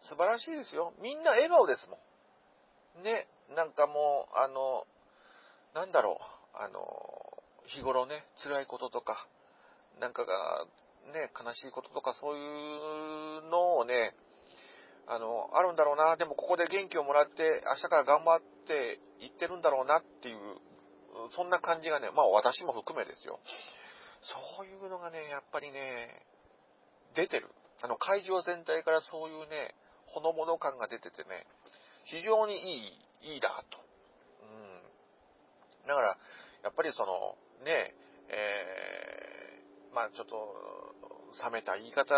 [0.02, 0.94] 素晴らしいですよ。
[1.02, 1.98] みんな笑顔ですも
[3.02, 3.05] ん。
[3.05, 4.87] ね、なんかもう、あの、
[5.76, 6.80] なんだろう、あの、
[7.66, 9.28] 日頃ね、辛いこととか、
[10.00, 10.64] なんかが、
[11.12, 14.14] ね、悲しいこととかそういうのをね、
[15.06, 20.38] あの、あるんだろうな、でもここで元気をもらって、明日から頑張っていってるんだろうなっていう、
[21.36, 23.38] そんな感じがね、まあ私も含めですよ。
[24.56, 26.08] そういうのがね、やっぱりね、
[27.14, 27.50] 出てる。
[27.82, 29.74] あの、会場全体からそういうね、
[30.06, 31.46] ほのぼの感が出ててね、
[32.04, 33.86] 非常にいい、いいなと。
[35.87, 36.18] だから、
[36.62, 37.94] やっぱりその、ね、
[38.29, 40.37] えー、まあちょっと、
[41.42, 42.14] 冷めた言い方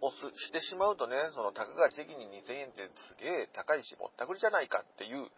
[0.00, 5.28] をしてしまうとね、その、たかがチェキに2000円ってすげえ高いし、ぼったくりじゃないかっていう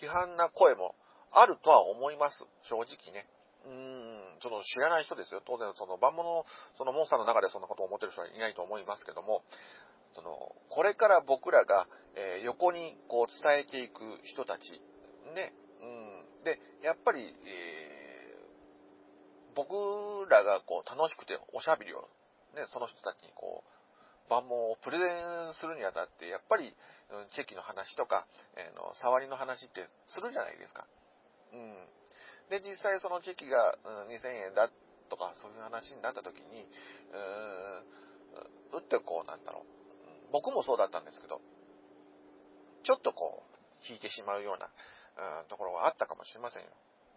[0.00, 0.94] 批判な声も
[1.32, 2.38] あるとは思います。
[2.62, 3.28] 正直ね。
[3.64, 5.42] うーん、ちょっと知らない人ですよ。
[5.46, 6.44] 当然、その万物、
[6.76, 9.42] そのモンスターの中でそんなことを思ってる人はいないと思いますけども、
[10.14, 11.86] その、これから僕らが、
[12.16, 14.80] えー、横にこう伝えていく人たち、
[15.34, 15.52] ね、
[16.44, 22.08] で、やっぱり、えー、僕らがこう楽しくておしゃべりを、
[22.54, 23.70] ね、その人たちにこう、
[24.30, 26.72] 万物をプレゼンするにあたって、やっぱり、
[27.34, 28.26] チェキの話とか、
[28.56, 30.86] えー、の、触りの話ってするじゃないですか。
[31.52, 31.74] うん。
[32.48, 33.74] で、実際そのチェキが、
[34.06, 34.70] うん、2000円だ
[35.10, 39.80] とか、そういう話になった時に、うーん、打ってこう、なんだろう。
[40.32, 41.40] 僕もそうだったんですけど、
[42.84, 43.50] ちょっとこう、
[43.88, 44.70] 引いてしまうような、
[45.20, 46.70] うん、ところはあったかもしれませんよ。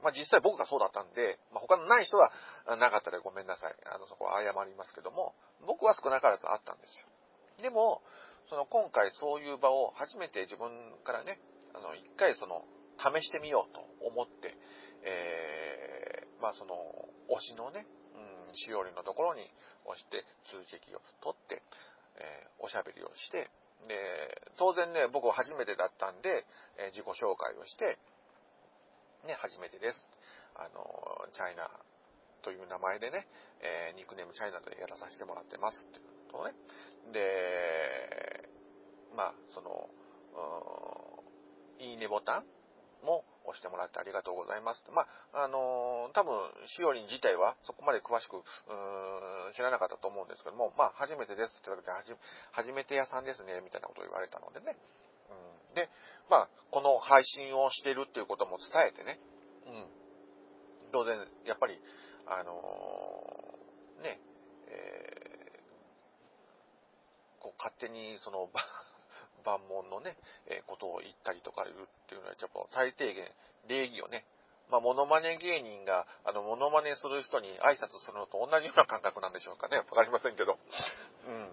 [0.03, 2.29] まあ実際僕がそうだったんで、まあ他のない人は
[2.67, 3.75] なかったらごめんなさい。
[3.87, 5.33] あの、そこは謝りますけども、
[5.65, 7.07] 僕は少なからずあったんですよ。
[7.63, 8.03] でも、
[8.49, 10.69] その今回そういう場を初めて自分
[11.05, 11.39] からね、
[11.73, 12.65] あの、一回その、
[12.99, 14.55] 試してみようと思って、
[15.03, 16.75] えー、まあその、
[17.31, 19.49] 推しのね、うん、しおりのところに
[19.85, 21.63] 押して通知を取って、
[22.19, 23.49] えー、おしゃべりをして、
[23.87, 26.45] で、当然ね、僕は初めてだったんで、
[26.77, 27.97] え、自己紹介をして、
[29.25, 30.05] ね、初めてです。
[30.55, 31.69] あの、チャイナ
[32.43, 33.27] という名前でね、
[33.61, 36.53] えー、ニックネームチャイナでやらさせてもらってますっていうことね。
[37.13, 38.49] で、
[39.15, 39.89] まあ、その、
[41.79, 42.45] いいねボタン
[43.05, 44.83] も押してもらってありがとうございます。
[44.91, 48.41] まあ、あのー、多分、しおりん自体はそこまで詳しく、
[49.53, 52.17] 知らなかったと思うんですけども、まあ、初めてですって言った時に、
[52.51, 54.77] 初めて屋さんですね、みたいなことを言われたのでね。
[55.29, 55.89] うん、で、
[56.29, 59.19] まあ、この配信をしてるっていうことも伝えてね、
[59.67, 59.87] うん。
[60.91, 61.79] 当然、やっぱり、
[62.27, 64.19] あのー、ね、
[64.67, 68.49] えー、こう、勝手に、その、
[69.45, 70.15] 万門のね、
[70.47, 73.27] えー、ことを言ったりとか言うっていうのは、ちょっと最低限、
[73.67, 74.25] 礼儀をね、
[74.71, 79.77] まあ、モノマネ芸人が、あの、モノマネする人に挨拶するのと同じような感覚なんでしょうかね。
[79.77, 80.57] わかりませんけど。
[81.27, 81.47] うん。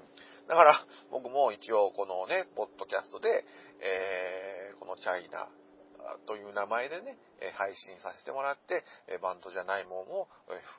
[0.48, 3.44] だから、僕も一応このね、ポッドキャストで、
[3.82, 5.48] えー、このチャイナ
[6.26, 7.18] という名前でね、
[7.54, 8.84] 配信させてもらって、
[9.22, 10.28] バンドじゃないもんを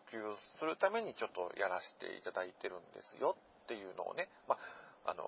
[0.09, 4.57] 普及するためにちょっとやらせていただいてるんですよっていうのをね、ま
[5.05, 5.23] あ、あの、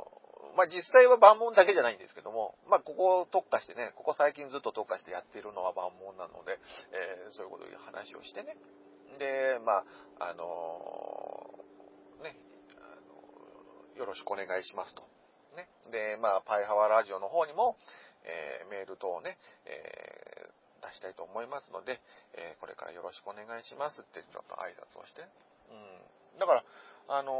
[0.55, 6.59] まあ、実際は万門だけじゃないんですけども、まあ、ここを特化してね、ここ最近ずっと特化してやっているのは万門なので、
[6.91, 8.55] えー、そういうこという話をしてね。
[9.17, 9.83] で、ま
[10.19, 12.37] あ、あのー、ね、
[12.77, 12.95] あ
[13.95, 15.03] のよろしくお願いしますと。
[15.55, 15.67] ね。
[15.91, 17.77] で、まあ、パイハワラジオの方にも、
[18.23, 21.99] えー、メール等をね、えー、出したいと思いますので、
[22.33, 25.21] え、これからよろしくお願いしますってちょっと挨拶をして。
[25.69, 26.39] うん。
[26.39, 26.63] だから、
[27.07, 27.33] あの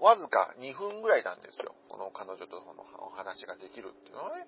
[0.00, 1.74] わずか2分ぐらいなんですよ。
[1.88, 4.46] この彼女とそのお話ができるっていうのはね。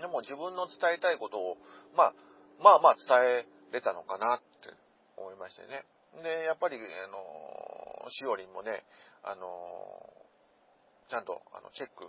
[0.00, 1.56] でも自分の伝えたいことを、
[1.96, 2.14] まあ、
[2.62, 4.74] まあまあ伝えれたのかなって
[5.16, 5.84] 思いましてね。
[6.22, 8.84] で、やっぱり、あの、しおりんもね、
[9.22, 9.46] あの、
[11.08, 12.04] ちゃんとあのチェック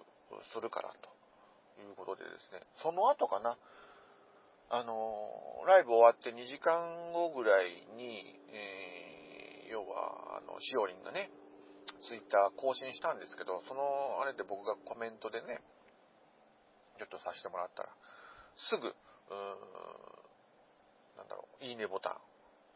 [0.54, 3.58] するからということでですね、その後かな、
[4.69, 9.16] あの、ライブ終わって2時間後ぐらいに、え、
[9.69, 11.30] 要は、あの、しおりんがね、
[12.03, 15.62] ツイッター更新したんですけど、そのあれで僕がコメントでね、
[16.99, 17.89] ちょっとさせてもらったら、
[18.69, 19.58] すぐ、うーん、
[21.17, 22.17] なんだろう、いいねボタン、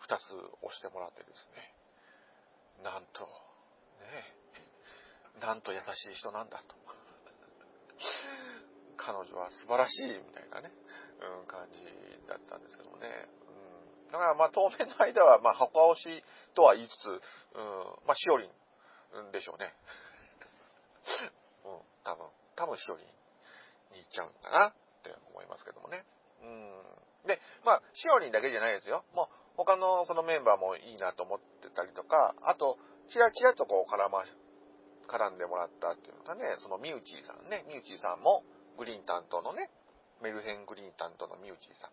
[0.07, 0.21] 2つ
[0.61, 1.73] 押してもらってですね、
[2.83, 3.27] なんと、
[4.01, 4.41] ね
[5.39, 6.75] なんと優しい人なんだと。
[8.97, 10.69] 彼女は素晴らしいみたいなね、
[11.41, 11.81] うん、感じ
[12.29, 13.09] だったんですけどもね。
[14.11, 17.19] だからまあ当面の間は、まあ、箱押しとは言いつつ、うん、
[18.05, 19.73] まあ、しおりんでしょうね。
[21.65, 26.05] うん、多分、多分しおりんに行っちゃうんだなって思いますけどもね。
[26.41, 27.27] うん。
[27.27, 29.03] で、まあ、しおりんだけじゃないですよ。
[29.13, 32.77] もう、他のそのメンバーもいいなと思ってたりとか、あと、
[33.09, 34.23] ちらちらとこう絡ま、
[35.07, 38.43] 絡んでもらったっていうのがね、そのミウチーさんね、ミウチーさんも、
[38.77, 39.69] グリーン担当のね、
[40.21, 41.89] メルヘングリーン担当のミウチーさ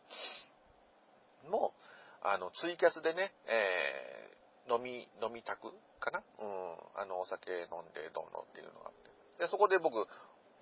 [1.46, 1.74] んも、
[2.22, 6.22] あの、ツイキャスでね、えー、飲み、飲みたくかな？
[6.40, 8.94] うん、あの、お酒飲んでどうのっていうのがあっ
[9.38, 9.44] て。
[9.44, 10.06] で、そこで僕、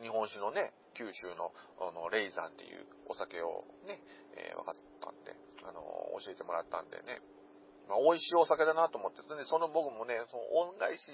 [0.01, 4.01] 日本酒のね、九州の、あの、レイザンっていうお酒をね、
[4.37, 5.33] えー、分かったんで、
[5.65, 5.81] あの、
[6.21, 7.21] 教えてもらったんでね、
[7.89, 11.09] まあ、美味しいお酒だなと思って、で、その僕もね、その恩返し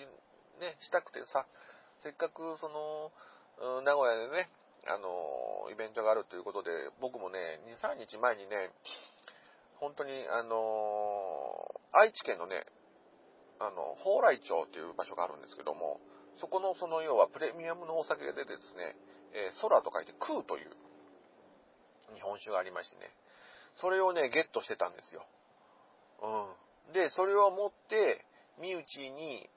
[0.58, 1.46] ね、したくてさ、
[2.02, 3.12] せっかくその、
[3.82, 4.50] 名古屋でね、
[4.86, 8.70] あの、イベントがあるということで、僕もね、2、3日前にね、
[9.82, 12.62] 本当に、あの、愛知県のね、
[13.58, 15.98] あの、蓬莱町っていう場所があるんですけども、
[16.38, 18.94] そこのその要はプレミアムのお酒でですね、
[19.34, 20.70] えー、空と書いて空という
[22.14, 23.10] 日本酒がありましてね、
[23.74, 25.26] それをね、ゲットしてたんですよ。
[26.22, 26.94] うん。
[26.94, 28.24] で、それを持って、
[28.62, 29.50] 身内に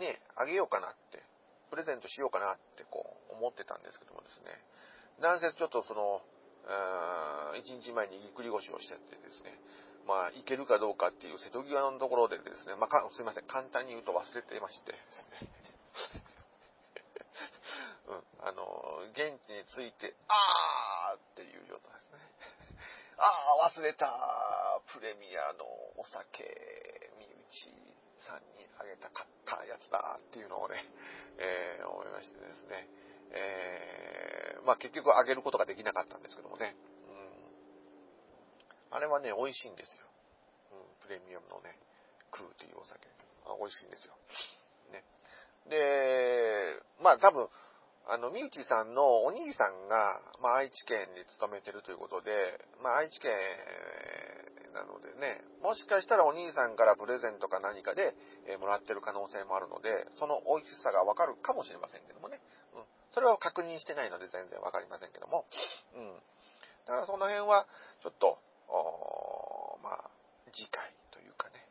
[0.00, 1.22] ね、あげようかなって、
[1.70, 4.58] プレゼントしようかなってこう思ってたんですけどもですね、
[5.20, 6.22] なんせちょっとその、
[6.68, 9.56] 1日前にぎっくり腰をしてってですね、
[10.06, 15.48] まあ、いけるかどうかっていう瀬戸際のところでですね、まあ、すいません、簡単に言うと忘れてましてですね、
[18.08, 22.18] うん、あの、現地について、あーっていう状態ですね。
[23.18, 24.80] ああ、忘れた。
[24.94, 26.44] プレミアのお酒、
[27.18, 27.36] 身内
[28.18, 30.82] さんにあげたかったやつだっていうのをね、
[31.36, 32.88] えー、思いましてですね。
[33.32, 36.76] えー、まあ結局あげることができなかったんですけどもね。
[38.90, 40.04] うん、あれはね、美味しいんですよ。
[40.72, 41.78] うん、プレミアムのね、
[42.30, 43.08] クーというお酒。
[43.46, 44.14] あ美味しいんですよ。
[44.92, 45.04] ね。
[45.68, 47.48] で、まあ多分、
[48.10, 52.32] あの、みうちさんのお兄さんが、まあ、愛知県に勤めてるということで、
[52.82, 53.28] まあ、愛知県
[54.72, 58.16] なのでね、もしかしたらお兄さんからプレゼントか何かで、
[58.48, 62.40] えー、もらってる可能性もあるので、その美味しさがわかるかもしれませんけどもね。
[63.18, 65.42] それは確認してないので全然わかりませんけども。
[65.90, 66.14] うん。
[66.86, 67.66] だからその辺は、
[67.98, 68.38] ちょっと、
[69.82, 70.10] まあ、
[70.54, 71.66] 次回というかね。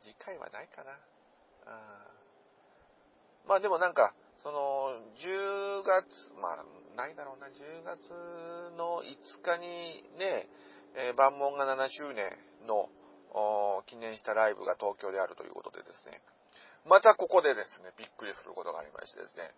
[0.00, 0.96] 次回はないかな。
[1.68, 2.08] あ
[3.44, 6.08] まあでもなんか、その、10月、
[6.40, 6.64] まあ、
[6.96, 8.08] ないだろうな、10月
[8.80, 10.48] の5日にね、
[10.96, 12.32] えー、万門が7周年
[12.66, 12.88] の
[13.84, 16.22] 記念したライブが東京であるということでですね、
[16.86, 19.54] またここでですね、びっくりすることがありましてですね、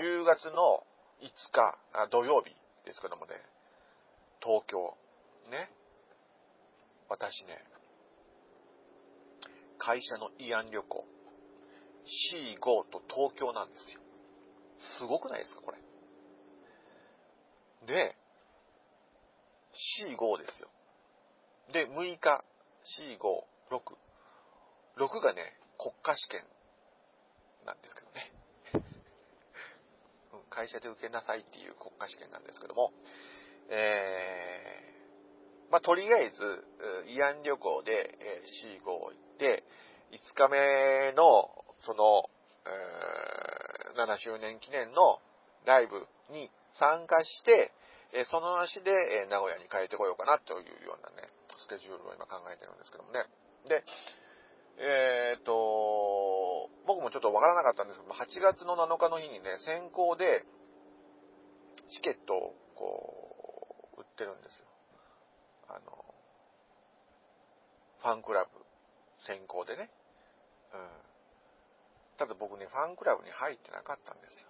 [0.00, 0.86] 10月の
[1.20, 1.78] 5日、
[2.10, 2.54] 土曜日
[2.84, 3.34] ですけどもね、
[4.40, 4.96] 東京、
[5.50, 5.70] ね、
[7.08, 7.64] 私ね、
[9.78, 11.04] 会社の慰安旅行、
[12.34, 14.00] C5 と東京なんですよ。
[14.98, 15.78] すごくないですか、これ。
[17.86, 18.16] で、
[20.00, 20.70] C5 ですよ。
[21.72, 22.44] で、6日、
[22.98, 23.18] C5、
[23.70, 23.96] 6。
[24.96, 26.44] 6がね、国家試験
[27.68, 28.32] なんですけどね。
[30.48, 32.92] 会社で受けなさいっていう国家試験なんですけども、
[33.68, 36.64] えー、まあ、とりあえず、
[37.08, 38.18] 慰安旅行で
[38.64, 39.64] C5 行って、
[40.10, 42.30] 5日目の、その、
[42.64, 45.20] えー、7周年記念の
[45.66, 47.72] ライブに参加して、
[48.12, 51.28] えその足で、え名古屋に帰ってこようかなというようなね、
[51.58, 53.26] スケジュールを今考えてるんですけどもね。
[53.68, 53.84] で、
[54.78, 60.44] えー、っと、僕もちょっとわからなかったんですけど、8月の7日の日にね、先行で、
[61.90, 64.66] チケットをこう、売ってるんですよ。
[65.68, 66.04] あの、
[67.98, 68.50] ファンクラブ
[69.26, 69.90] 先行でね。
[70.72, 70.88] うん。
[72.16, 74.48] ただ僕ね、ファンクラブに入ってなかったんですよ。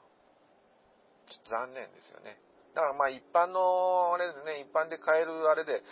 [1.29, 2.37] ちょっと残念ですよね。
[2.75, 5.83] だからまあ一般の、あれでね、一般で買えるあれで、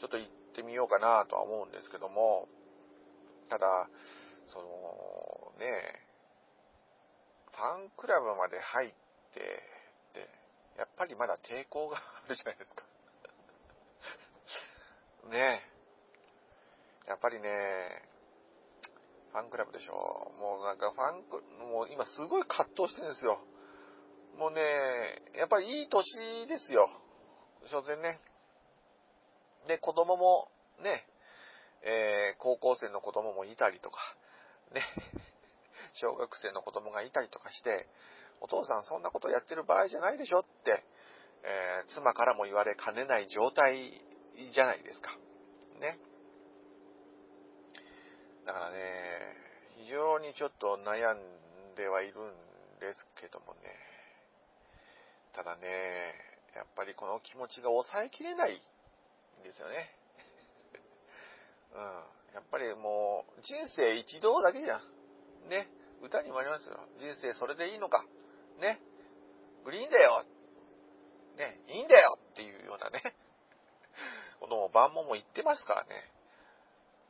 [0.00, 2.48] ちょっと行ってみようかなとは思うんですけども、
[3.52, 3.86] ただ、
[4.46, 4.64] その、
[5.60, 5.68] ね、
[7.52, 8.90] ファンクラブまで入っ
[9.34, 9.40] て、
[10.14, 10.26] で、
[10.78, 12.84] やっぱりまだ抵抗があるじゃないですか。
[15.28, 15.68] ね
[17.06, 18.08] やっぱりね、
[19.32, 20.32] ファンクラブでしょ。
[20.38, 23.38] もうなんかファンク、もう今すごい葛藤してるんですよ。
[24.38, 24.62] もうね、
[25.34, 26.88] やっぱりいい年ですよ。
[27.66, 28.18] 所詮ね。
[29.68, 31.06] で、子供もね、
[31.82, 33.98] えー、高校生の子供もいたりとか、
[34.72, 34.82] ね、
[35.94, 37.88] 小学生の子供がいたりとかして、
[38.40, 40.84] お父さんそんなことやってる場合じゃないでしょって、
[41.44, 44.00] えー、妻からも言われかねない状態
[44.52, 45.10] じゃないですか。
[45.80, 45.98] ね。
[48.46, 49.36] だからね、
[49.76, 53.60] 非常にちょっと悩んではいるんですけどもね。
[55.32, 56.14] ただね、
[56.54, 58.60] やっぱりこの気持ちが抑えきれない
[59.40, 59.90] んですよね。
[61.74, 62.34] うん。
[62.34, 65.48] やっぱりもう、人生一度だけじゃん。
[65.48, 65.68] ね。
[66.02, 66.78] 歌にもありますよ。
[66.98, 68.04] 人生それでいいのか。
[68.60, 68.80] ね。
[69.64, 70.24] グリーンだよ。
[71.36, 71.60] ね。
[71.68, 73.02] いいんだよっていうようなね。
[74.40, 76.10] この万門も言ってますからね。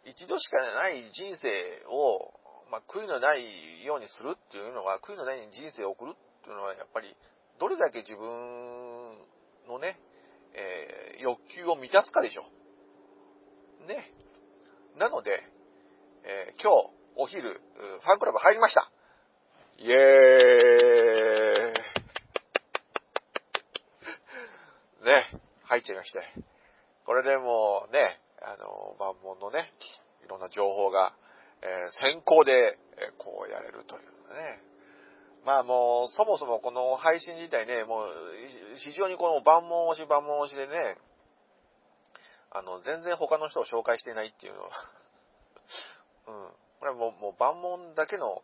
[0.04, 2.34] 一度しかない人生を、
[2.70, 7.16] まあ、悔いのないようにするっていうのは、悔いのない人生を送るっていうのは、やっぱり、
[7.58, 9.26] どれだけ自分
[9.68, 10.00] のね、
[10.54, 12.42] えー、欲求を満たすかでしょ。
[13.86, 14.12] ね。
[14.96, 15.42] なので、
[16.24, 18.90] えー、今日、お昼、ファンクラブ入りました。
[19.78, 19.98] イエー
[25.00, 25.26] イ ね、
[25.64, 26.20] 入っちゃいまして。
[27.04, 29.72] これでもうね、あの、万門のね、
[30.24, 31.14] いろんな情報が、
[31.62, 34.02] えー、先行で、えー、こうやれるという
[34.34, 34.60] ね。
[35.44, 38.08] まあもう、そもそもこの配信自体ね、もう、
[38.76, 40.96] 非常にこの万門押し万門押しでね、
[42.54, 44.70] あの、全然他の人を紹介していないっていうのは
[46.28, 46.52] うん。
[46.80, 48.42] これはもう、もう万問だけの、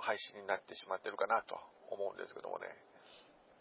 [0.00, 1.58] 配信になってしまってるかなと
[1.90, 2.68] 思うんですけどもね。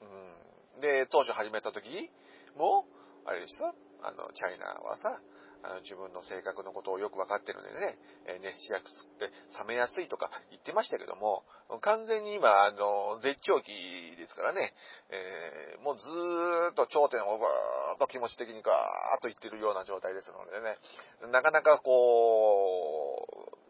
[0.02, 0.82] うん。
[0.82, 2.10] で、当初始めた時
[2.56, 2.86] も、
[3.26, 3.74] あれでしょ？
[4.04, 5.20] あの、チャイナはさ、
[5.64, 8.86] あの自分の性格のことをよく分かってるんでね、え熱しやす
[9.20, 11.44] くて冷めやすいとか言ってましたけども、
[11.82, 13.72] 完全に今、あの、絶頂期
[14.18, 14.74] ですからね、
[15.10, 20.78] えー、もうずーっと頂点をバーっと気持ち的にガーッと言ってるような状態ですのでね、
[21.32, 23.28] なかなかこ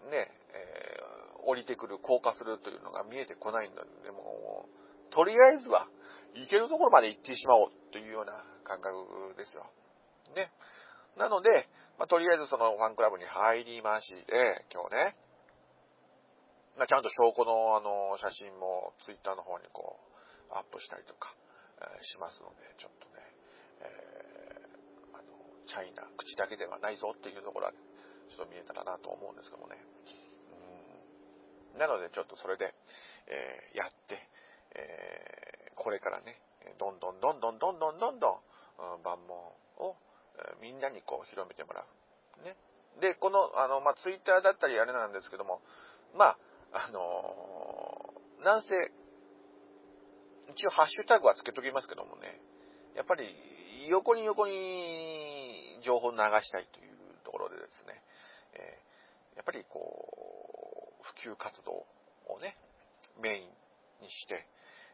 [0.08, 5.88] う、ね、えー、降りてくる、降下するというのが見えてこないんだでもう、とりあえずは、
[6.34, 9.68] 行けるところまで行ってしまおうというような感覚ですよ。
[10.36, 10.52] ね。
[11.18, 15.16] なので、まあ、とりあえずそのファンクラブに入りまして、今日ね、
[16.78, 20.12] まあ、ちゃんと証拠のあの写真もツイッターの方にこう
[20.56, 21.34] アップしたりとか、
[21.82, 23.22] え、しますので、ちょっとね、
[23.82, 25.34] えー、あの、
[25.66, 27.74] チャイナ、口だけではないぞっていうところは、
[28.30, 29.78] ちょっと見えたらなと思うんですけどもね。
[31.74, 32.76] うんなので、ちょっとそれで、
[33.28, 34.20] えー、やって、
[34.76, 36.40] えー、これからね、
[36.78, 39.38] どんどんどんどんどんどんどんどん、万問
[39.78, 39.96] を
[40.62, 41.86] みんなにこう広めてもら
[42.42, 42.44] う。
[42.44, 42.56] ね。
[43.00, 45.62] で、この、あの、まあ、ツイッターだったりあれなんですけども、
[46.16, 46.38] ま
[46.74, 48.70] あ、あのー、なんせ、
[50.50, 52.42] 一応ハッシュタグはつけときますけどもね、
[52.96, 53.24] やっぱり
[53.90, 56.92] 横に横に情報を流したいという
[57.24, 58.02] ところでですね、
[58.54, 59.80] えー、やっぱりこ
[61.00, 61.86] う、普及活動
[62.34, 62.58] をね、
[63.22, 63.50] メイン
[64.04, 64.46] にして、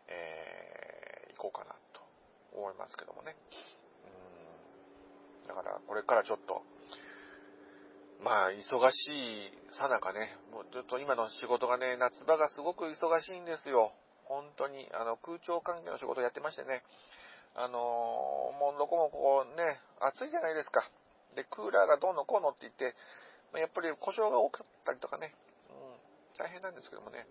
[0.08, 2.02] えー、いこうかなと
[2.54, 3.36] 思いますけどもね。
[5.48, 6.62] だからこれからちょっと、
[8.24, 8.58] まあ、忙
[8.92, 13.92] しいさなかね、もうちょっと今の仕事がね、夏場がすごく忙しいんですよ。
[14.26, 16.84] 本当に、あの、空調関係の仕事やってましてね、
[17.56, 20.84] あのもうどこもここね、暑いじゃないですか。
[21.36, 22.94] で、クーラーがどうのこうのって言って、
[23.58, 25.34] やっぱり故障が多かったりとかね、
[25.70, 25.98] うん、
[26.38, 27.26] 大変なんですけどもね。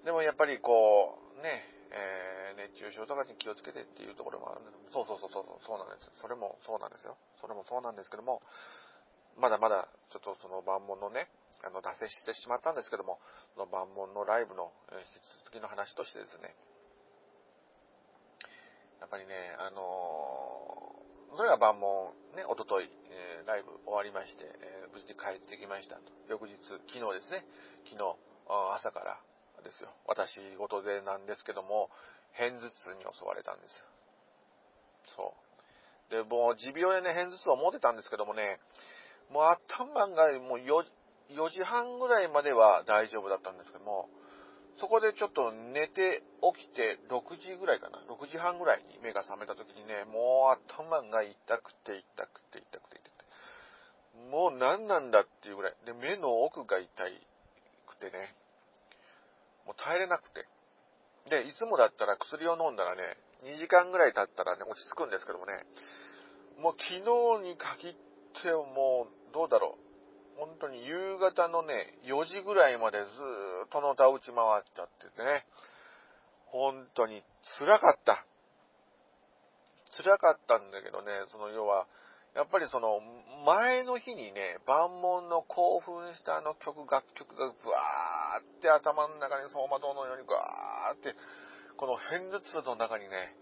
[0.00, 0.04] うん。
[0.04, 6.10] でもやっぱりこう、ね、えー、熱中症とかに気をつけてっていうところもあるんで、そうそうそうそう、そうなんです。
[6.22, 7.16] それもそうなんですよ。
[7.40, 8.42] それもそうなんですけども、
[9.38, 11.28] まだまだ、ちょっとその万門のね、
[11.62, 13.18] あの、脱線してしまったんですけども、
[13.54, 16.54] その万門のライブの、引き続きの話としてですね、
[19.00, 26.02] やっぱりね、あのー、それが万門、ね、おととい、えー、ライブ終わりまして、えー、無事に帰ってきましたと。
[26.28, 27.46] 翌日、昨日ですね、
[27.88, 28.16] 昨日、
[28.76, 29.20] 朝から、
[29.62, 29.90] ですよ。
[30.06, 31.90] 私事でなんですけども、
[32.36, 33.78] 片頭痛に襲われたんですよ。
[35.16, 35.34] そ
[36.10, 36.12] う。
[36.12, 38.58] で、もう持病でね、片頭痛を持ってたんですけどもね、
[39.30, 40.84] もう頭がもう 4,
[41.36, 44.08] 4時半ぐらいまでは大丈夫だったんですけども、
[44.76, 46.22] そこでちょっと寝て
[46.56, 53.20] 起きて6時ぐらいかな、6時半ぐらいに目が覚めた時にね、もう頭が痛くて痛くて痛くて痛く
[54.18, 55.74] て、もう何なんだっていうぐらい。
[55.84, 57.04] で、目の奥が痛
[57.86, 58.34] くてね、
[59.70, 60.50] もう耐えれなくて。
[61.30, 63.14] で、いつもだったら薬を飲んだらね、
[63.46, 65.62] 2時間ぐらい経ったらね、落ち着くんですけどもね、
[66.58, 69.90] もう昨日に限ってもう、どうだろう。
[70.42, 73.06] 本当に夕方のね、4時ぐらいまでず
[73.66, 75.46] っとのた打ち回っちゃってね、
[76.46, 77.22] 本当に
[77.60, 78.26] 辛かった。
[79.94, 81.86] 辛かったんだけどね、その要は、
[82.34, 83.00] やっぱりその、
[83.44, 91.14] 前の日にね、万門の興奮したあの曲、楽曲がブワーって頭の中に走馬灯のようにブワーって、
[91.76, 93.34] この片頭痛の中にね、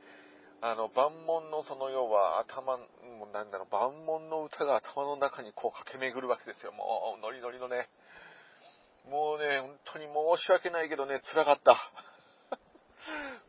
[0.61, 6.72] あの、万門のその要は頭、もなんだろう、万門の歌が頭の中にこう駆け巡るわけですよ。
[6.72, 7.89] もう、ノリノリのね。
[9.11, 10.12] もうね、本当に申
[10.43, 11.76] し訳ないけどね、辛かった。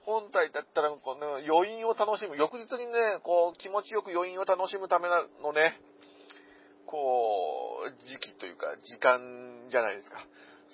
[0.05, 5.09] 本体だったら、この余韻を楽しむ、翌日にね、こう、気持ちよく余韻を楽しむため
[5.41, 5.79] のね、
[6.85, 10.25] こう、時期というか、時間じゃないですか。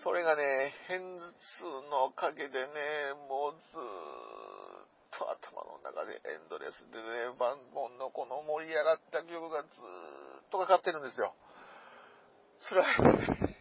[0.04, 9.72] それがね、片頭痛のおかげでね、もうずーっと頭の中でエンドレスでね、バンボンのこの盛り上がった曲がずー
[10.44, 11.34] っとかかってるんですよ。
[12.68, 12.86] 辛い。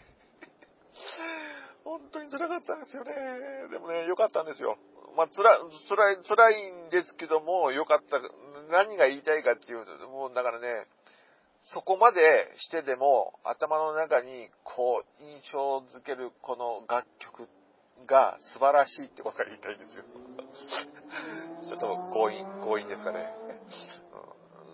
[1.85, 3.15] 本当に辛かったんですよね。
[3.71, 4.77] でもね、良かったんですよ。
[5.17, 5.45] まあ、辛
[5.89, 8.19] 辛い、辛いんですけども、良かった。
[8.71, 10.87] 何が言いたいかっていうと、もうだからね、
[11.73, 12.21] そこまで
[12.57, 17.49] してでも、頭の中に、こう、印象づけるこの楽曲
[18.07, 20.05] が素晴らしいってことが言いたいんですよ。
[21.65, 23.35] ちょっと強引、強引ですかね。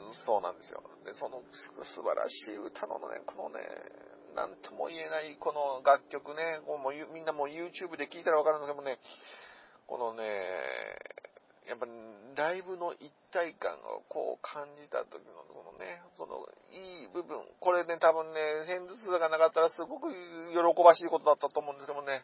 [0.09, 0.83] うん、そうなんですよ。
[1.05, 1.43] で、その
[1.83, 3.69] 素晴らしい歌のね、このね、
[4.35, 8.99] なんとも言えないこの楽曲ね、もうみんなもう YouTube で聞いたらわかるんですけどもね、
[9.91, 10.23] このね、
[11.67, 11.87] やっぱ
[12.39, 18.39] ライブの一体感をこう感じた時のそのね、そのいい部分、これね多分ね、
[18.71, 22.23] 片頭痛がなかったらすごく喜ばしいことだったと思うんですけどもね、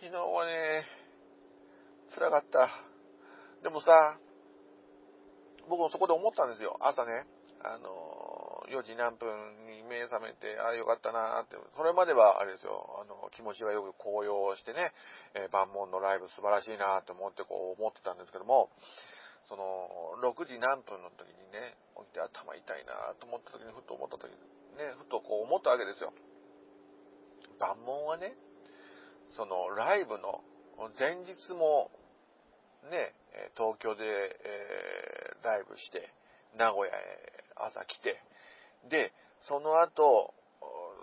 [0.00, 0.88] 昨日はね、
[2.08, 2.72] 辛かった。
[3.62, 4.16] でもさ、
[5.68, 7.26] 僕もそこで思ったんですよ、朝ね。
[7.60, 14.92] あの、4時何分に目覚めて、ああ、よかったなって、それまでは、あれですよ、あの、気持ちがよく高揚してね、
[15.34, 18.70] えー、万門のライブ素晴らしいなって思ってこう思ってたんですけども、
[19.48, 24.38] その、6時何分の時にね、起きて頭痛いなと思った時に、ふと思った時に、
[24.78, 26.12] ね、ふとこう思ったわけですよ。
[27.58, 28.34] 万門はね、
[29.30, 30.42] その、ライブの
[30.98, 31.90] 前日も、
[32.90, 33.14] ね、
[33.56, 36.12] 東京で、えー、ライブして、
[36.56, 38.20] 名古屋へ朝来て、
[38.88, 40.34] で、その後、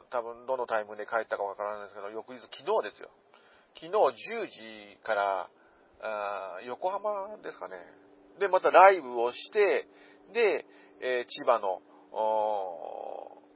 [0.10, 3.10] 多分どのタイムで帰ったかわからないですけど、翌日、昨日ですよ。
[3.76, 5.50] 昨日10時から、
[6.02, 7.76] あ横浜ですかね。
[8.40, 9.88] で、またライブをして、
[10.34, 10.66] で、
[11.02, 11.82] えー、千葉の、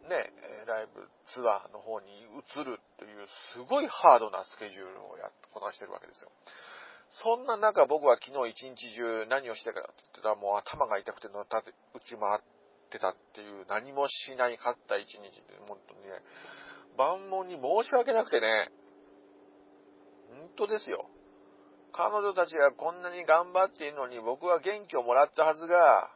[0.09, 0.33] ね、
[0.67, 2.07] ライブツアーの方に
[2.37, 6.31] 移るという、すごいハードなスケジュールをやこなしてるわけですよ。
[7.23, 12.41] そんな中、僕は昨日一日中何をしてたかって言ったら、もう頭が痛くてのた打ち回っ
[12.93, 15.19] てたっていう、何もしないかった一日
[15.49, 16.21] で、本当にね、
[16.97, 18.71] 万門に申し訳なくてね、
[20.29, 21.09] 本当ですよ。
[21.91, 26.09] 彼女たちがこんなに頑張っているのに、僕は元気をもらったはずが、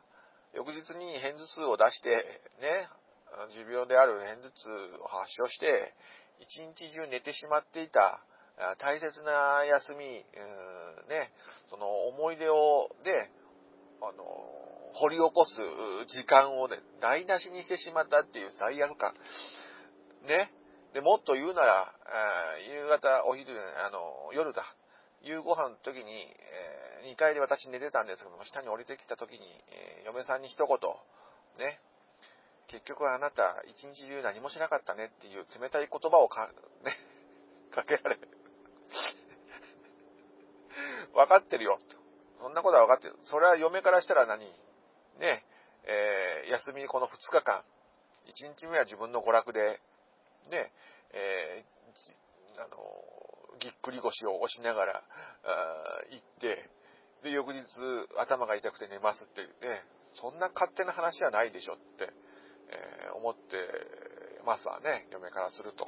[0.53, 2.89] 翌日に片頭痛を出して、ね、
[3.51, 4.69] 持病である片頭痛
[5.03, 5.93] を発症して、
[6.39, 8.21] 一日中寝てしまっていた、
[8.80, 10.05] 大切な休み、
[11.09, 11.34] ね、
[11.69, 13.30] その思い出を、で、
[14.01, 15.53] あの、掘り起こす
[16.13, 19.13] 時間をね、台無しにしてしまったっていう罪悪感。
[20.27, 20.51] ね。
[20.93, 21.93] で、もっと言うなら、
[22.67, 23.53] 夕方、お昼、
[23.85, 24.63] あの、夜だ。
[25.21, 26.11] 夕ご飯の時に、
[27.03, 29.39] えー、2階で私寝てたんですけども、下に降りてきた時に、
[29.71, 30.77] えー、嫁さんに一言、
[31.57, 31.79] ね、
[32.67, 36.51] 結局あなた一日中何もしなかったねっていう冷たい言葉をか、
[36.83, 36.93] ね、
[37.71, 38.19] かけられ、
[41.13, 41.77] 分かってるよ。
[42.39, 43.17] そんなことは分かってる。
[43.23, 44.53] それは嫁からしたら何？
[45.20, 45.43] ね、
[45.86, 47.63] えー、休みこの2日間、
[48.28, 49.80] 1日目は自分の娯楽で、
[50.51, 50.72] ね、
[51.13, 52.78] えー、あの、
[53.59, 55.03] ぎっくり腰を押しながら、
[56.11, 56.70] 行って、
[57.24, 57.63] で、翌日
[58.18, 62.09] 頭が痛くて寝ますってね、そんな勝手な話じゃないでしょって、
[62.70, 63.41] えー、思って
[64.45, 65.88] ますわね、嫁からすると。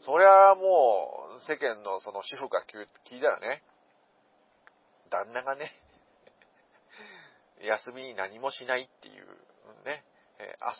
[0.00, 3.62] そりゃもう、世間のその主婦が聞いたらね、
[5.10, 5.70] 旦那がね、
[7.66, 9.26] 休みに何もしないっていう、
[9.84, 10.04] ね、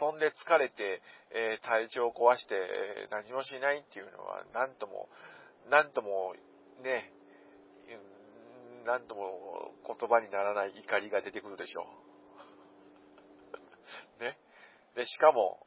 [0.01, 2.57] 遊んで疲れて、え体調を壊して、
[3.11, 5.09] 何もしないっていうのは、なんとも、
[5.71, 6.35] なんとも、
[6.83, 7.13] ね、
[8.85, 11.87] なんとも言葉にならない怒りが出てくるでしょ
[14.19, 14.21] う。
[14.23, 14.39] ね。
[14.95, 15.59] で、しかも、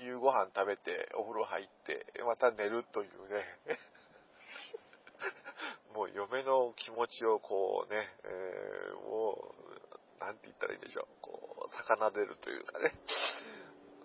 [0.00, 3.44] 夕ご飯食べて、お風呂入って、また寝るというね、
[5.94, 9.65] もう嫁の気持ちをこうね、えー、もう、
[10.20, 12.92] なんて言ったらいいんでしょう、こう、魚でるというかね、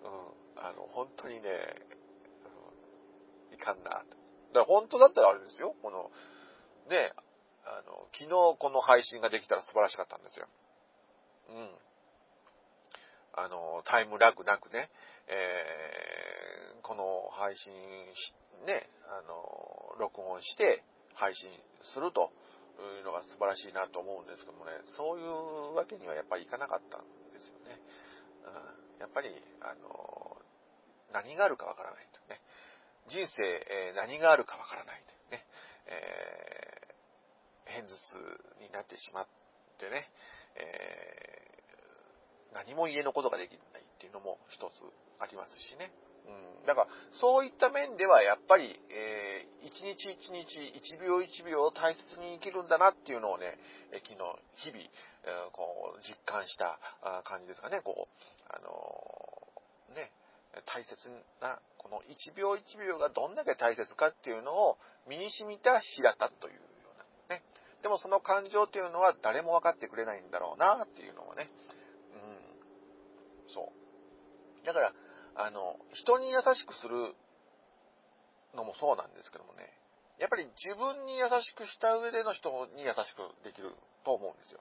[0.04, 1.48] うん、あの、本当にね、
[3.50, 4.16] うん、いかんなと。
[4.52, 6.10] だから本当だったらあれですよ、この、
[6.88, 7.12] ね、
[7.64, 10.48] あの、昨日この配信ができたら素晴らしかったんですよ。
[11.48, 11.70] うん。
[13.34, 14.90] あの、タイムラグなくね、
[15.26, 17.72] えー、この配信
[18.14, 18.34] し、
[18.66, 20.82] ね、あの、録音して
[21.14, 21.48] 配信
[21.94, 22.30] すると
[22.80, 27.76] いうのが素晴らしいなと思うんですけどもね、そういうわけにはやっぱりいかなかったんですよね。
[28.96, 29.28] うん、やっぱり、
[29.60, 30.40] あの、
[31.12, 32.40] 何があるかわからないとね。
[33.08, 35.46] 人生、えー、何があるかわからないというね、
[35.86, 39.26] えー、偏頭痛になってしまっ
[39.78, 40.08] てね、
[40.56, 44.72] えー、何も家のことができないっていうのも一つ
[45.18, 45.90] ありますしね。
[46.26, 53.58] うん、だから、そういった面ではやっぱり、えー、一日一日、一秒一秒を大切に生きるんだなっていうのをね、
[53.92, 54.16] え昨日、
[54.56, 54.84] 日々、
[55.24, 56.78] えー、こう、実感した
[57.24, 60.12] 感じですかね、こう、あのー、ね、
[60.66, 60.96] 大切
[61.40, 66.60] な、この一秒一秒がどんだけ大切かっていうのを身に染みた日だったというよ
[67.28, 67.42] うなね。
[67.82, 71.48] でもその感情っていうのは誰も分かってくれないんだろうなっていうのもね。
[72.12, 73.52] うん。
[73.52, 73.72] そ
[74.62, 74.66] う。
[74.66, 74.92] だから、
[75.36, 77.14] あの、人に優しくする
[78.54, 79.72] のもそうなんですけどもね。
[80.18, 83.74] やっぱり自分に優しくした上での人に優しくできる
[84.04, 84.60] と思うんですよ。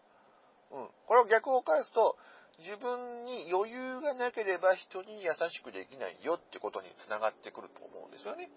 [0.72, 0.90] うん。
[1.08, 2.18] これを逆を返すと、
[2.60, 8.50] 自分に余裕がなければ人に優しくできないよってことにつながってくると思うんですよね。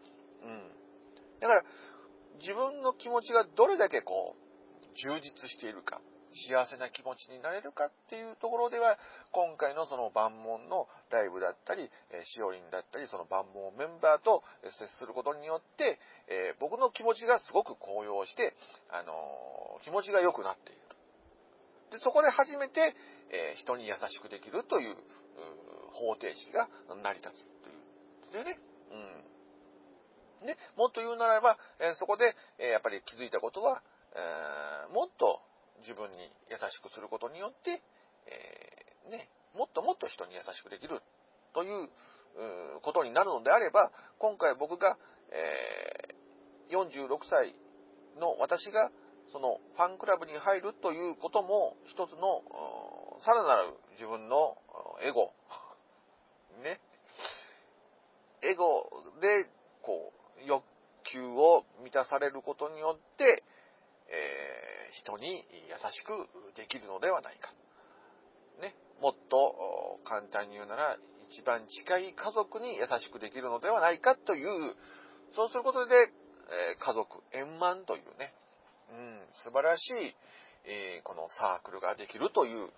[0.42, 0.70] うん。
[1.40, 1.62] だから、
[2.40, 4.44] 自分の気持ちがどれだけこう、
[4.94, 6.00] 充実しているか、
[6.34, 8.98] 幸せな気持ちになれるかっていうところでは、
[9.32, 11.88] 今回のその万門のライブだったり、
[12.24, 18.54] しおりんだったり、その万門メンバーと接することによって、えー、僕の気持ちがすごく高揚して、
[18.90, 20.80] あのー、気持ちが良くなっている。
[21.92, 22.94] で、そこで初めて、
[23.30, 24.96] えー、人に優しくできるという
[25.90, 26.68] 方程式が
[27.02, 28.58] 成り立つというんですよね。
[30.42, 30.46] うん。
[30.46, 33.82] で、もっと言うならば、えー、そこで、えー、やっぱり気づいたことは、
[34.14, 34.64] えー
[34.94, 35.40] もっと
[35.84, 36.16] 自分に
[36.48, 37.82] 優しくすることによって、
[39.06, 41.00] えね、もっともっと人に優しくできる
[41.52, 41.88] という
[42.82, 44.96] ことになるのであれば、今回僕が、
[45.30, 46.14] え
[46.70, 47.54] 46歳
[48.18, 48.90] の私が
[49.32, 52.42] そのファンクラブに入るということも一つの
[53.20, 54.56] さらなる自分の
[55.02, 55.32] エゴ、
[56.62, 56.80] ね、
[58.42, 58.88] エゴ
[59.20, 59.48] で
[59.82, 60.64] こう欲
[61.04, 63.42] 求を満たされることによって、
[64.08, 64.63] え、
[65.02, 67.52] 人に優しくできるのではないか。
[68.60, 70.96] ね、もっと簡単に言うなら
[71.28, 74.74] 一番近い家族に優しくできるのではないかという、
[75.32, 78.34] そうすることで、え、家族円満というね、
[78.90, 80.16] うん、素晴らしい、
[80.64, 82.68] え、このサークルができるという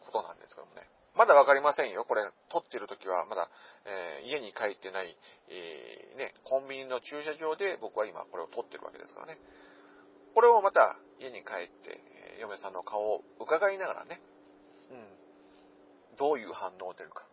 [0.00, 0.88] ことなんですけどもね。
[1.14, 2.04] まだわかりませんよ。
[2.04, 3.50] これ、撮ってる時はまだ、
[3.84, 5.16] えー、家に帰ってない、
[5.48, 9.38] えー、ね、コンビニの駐車場で僕は今これを撮ってるわけですからね。
[10.34, 12.00] これをまた家に帰って、
[12.34, 14.20] えー、嫁さんの顔を伺いながらね、
[14.90, 17.28] うん、どういう反応出るか。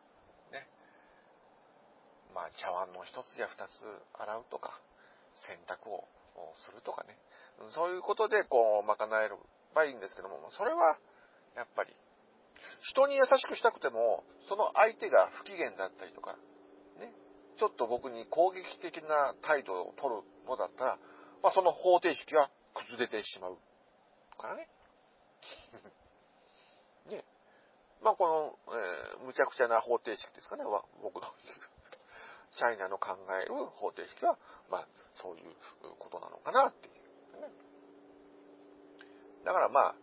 [0.52, 0.68] ね。
[2.36, 3.72] まあ、茶碗の一つや二つ
[4.20, 4.76] 洗うとか、
[5.48, 6.04] 洗濯を
[6.68, 7.18] するとかね。
[7.72, 9.36] そういうことで、こう、賄えれ
[9.74, 11.00] ばいいんですけども、それは、
[11.56, 11.96] やっぱり、
[12.92, 16.36] 人に優しくしたくても、その相手が不機嫌だったりとか、
[17.00, 17.14] ね、
[17.58, 21.00] ちょっと僕に攻撃的な態度を取るのだったら、
[21.42, 23.58] まあ、その方程式は崩れてしまう
[24.38, 24.70] からね。
[27.12, 27.26] ね。
[28.02, 30.64] まあ、この、えー、むちゃくちゃな方程式ですかね、
[31.02, 31.28] 僕の
[32.52, 34.38] チャイナの考える方程式は、
[34.70, 35.56] まあ、そういう
[36.00, 37.52] ことなのかなっていう、ね。
[39.44, 39.96] だからまあ、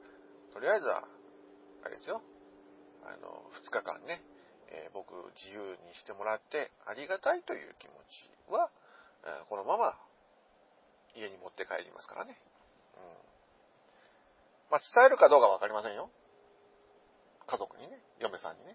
[0.53, 1.09] とりあえずは、
[1.85, 2.23] あれですよ。
[3.05, 4.23] あの、2日間ね、
[4.69, 8.71] えー、僕自由にしてもらってありがたいという気持ちは、
[9.25, 9.99] えー、このまま
[11.15, 12.39] 家に持って帰りますからね。
[12.97, 13.34] うん。
[14.75, 16.11] まあ、伝えるかどうかわかりませんよ。
[17.47, 18.75] 家族にね、嫁さんにね。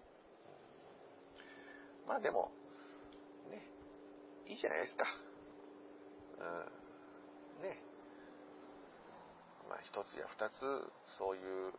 [2.08, 2.48] まあでも、
[3.52, 3.60] ね、
[4.48, 5.04] いいじゃないですか。
[6.40, 7.68] うん。
[7.68, 7.76] ね。
[9.68, 10.56] まあ、一つや二つ、
[11.20, 11.72] そういう、う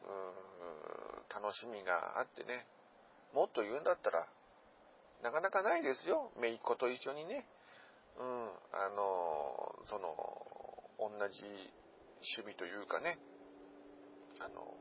[1.34, 2.68] 楽しみがあってね、
[3.34, 4.28] もっと言うんだったら、
[5.24, 6.30] なかなかないですよ。
[6.40, 7.48] 姪っ子と一緒にね。
[8.20, 10.14] うん、あの、その、
[11.10, 11.42] 同じ
[12.38, 13.18] 趣味というかね、
[14.46, 14.78] あの、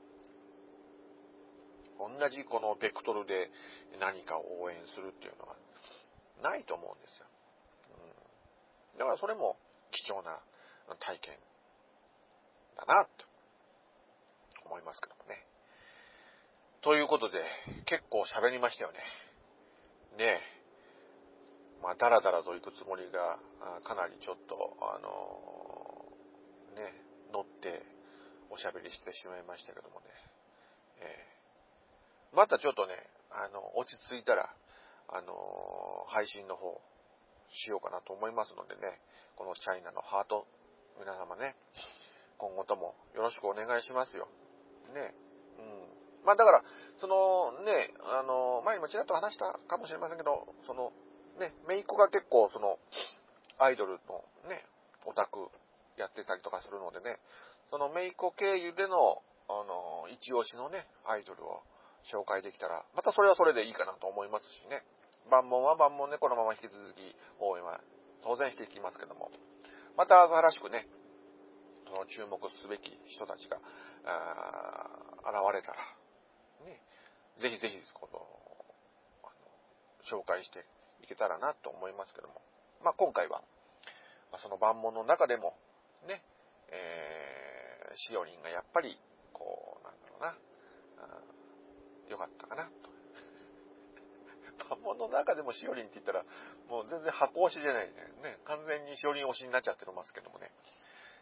[2.18, 3.50] 同じこのベクトルで
[4.00, 5.56] 何かを応援するっていうのは
[6.42, 7.26] ないと思うんですよ。
[8.94, 9.56] うん、だからそれも
[9.90, 10.40] 貴重な
[10.98, 11.34] 体験
[12.76, 13.10] だな、と
[14.64, 15.44] 思いますけどもね。
[16.82, 17.44] ということで、
[17.84, 18.98] 結構喋りましたよね。
[20.16, 20.60] ねえ。
[21.82, 23.38] まあ、だらだらと行くつもりが、
[23.84, 26.94] かなりちょっと、あのー、ね、
[27.32, 27.82] 乗って
[28.50, 30.06] おしゃべりしてしまいましたけどもね。
[31.00, 32.94] えー、またちょっとね、
[33.30, 34.50] あの、落ち着いたら、
[35.12, 35.34] あの
[36.08, 36.80] 配信の方、
[37.50, 39.00] しようかなと思いますのでね、
[39.34, 40.46] このチャイナのハート、
[40.98, 41.56] 皆様ね、
[42.38, 44.28] 今後ともよろしくお願いしますよ。
[44.94, 45.14] ね。
[45.58, 46.24] うん。
[46.24, 46.62] まあだから、
[46.98, 50.92] そのね、あの、前にもちらっと話したかもしれませんけど、その、
[51.38, 52.78] ね、メイコが結構その、
[53.58, 54.64] アイドルのね、
[55.06, 55.50] オタク
[55.96, 57.18] やってたりとかするのでね、
[57.70, 61.62] そのメイコ経由での、あの、一押しのね、アイドルを
[62.10, 64.82] 紹介できたら、またそれはそれでいいかなと思いますしね。
[65.30, 67.80] 万門は万門ね、このまま引き続き応援は
[68.22, 69.30] 当然していきますけども、
[69.96, 70.88] また新しくね、
[71.86, 73.58] その注目すべき人たちが、
[75.22, 75.78] 現れたら、
[76.64, 76.80] ね、
[77.38, 78.26] ぜひぜひ、この、
[80.10, 80.64] 紹介して
[81.02, 82.40] いけたらなと思いますけども、
[82.82, 83.42] まあ、今回は、
[84.38, 85.54] その万門の中でも、
[86.08, 86.22] ね、
[86.72, 87.39] えー、
[87.94, 88.98] しおりんがやっぱり、
[89.32, 90.36] こう、なんだろうな、
[92.08, 92.90] 良かったかな、と。
[94.70, 96.24] 万門の中でもしおりんって言ったら、
[96.68, 97.94] もう全然箱推しじゃないね。
[98.22, 100.52] ね、完全にしおりん推しになっちゃってますけどもね。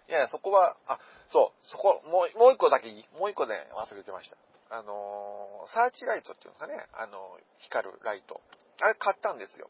[0.08, 0.98] いやいや、そこは、あ、
[1.28, 4.36] そう、そこ、もう、もう一個だけいいもう一個ね、忘れてました。
[4.70, 8.40] あのー、サーチライトっていうんですかね、あの、光るライト。
[8.80, 9.68] あれ買ったんですよ。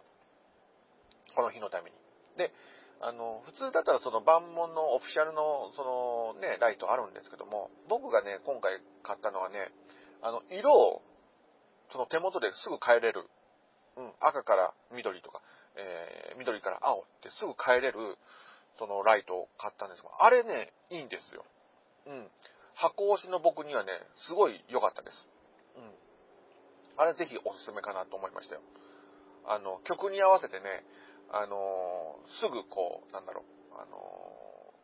[1.34, 1.96] この日のために。
[2.36, 2.53] で、
[3.01, 9.70] あの、普通だったらその万門のオフィシャルのそのね、ライトあるんですけども、僕がね、今回買ったのはね、
[10.22, 11.03] あの、色を、
[11.92, 13.28] その手元ですぐ変えれる。
[13.96, 15.42] うん、赤から緑とか、
[15.74, 18.18] えー、緑から青ってすぐ変えれる、
[18.78, 21.44] そのライトを買ったんですが、あれね、いいんですよ。
[22.07, 22.30] うん。
[22.74, 23.90] 箱押しの僕にはね、
[24.26, 25.26] すごい良かったです。
[25.76, 25.94] うん。
[26.96, 28.62] あれぜひおすすめかなと思いましたよ。
[29.46, 30.84] あの、曲に合わせてね、
[31.31, 33.97] あのー、すぐこう、なんだろう、あの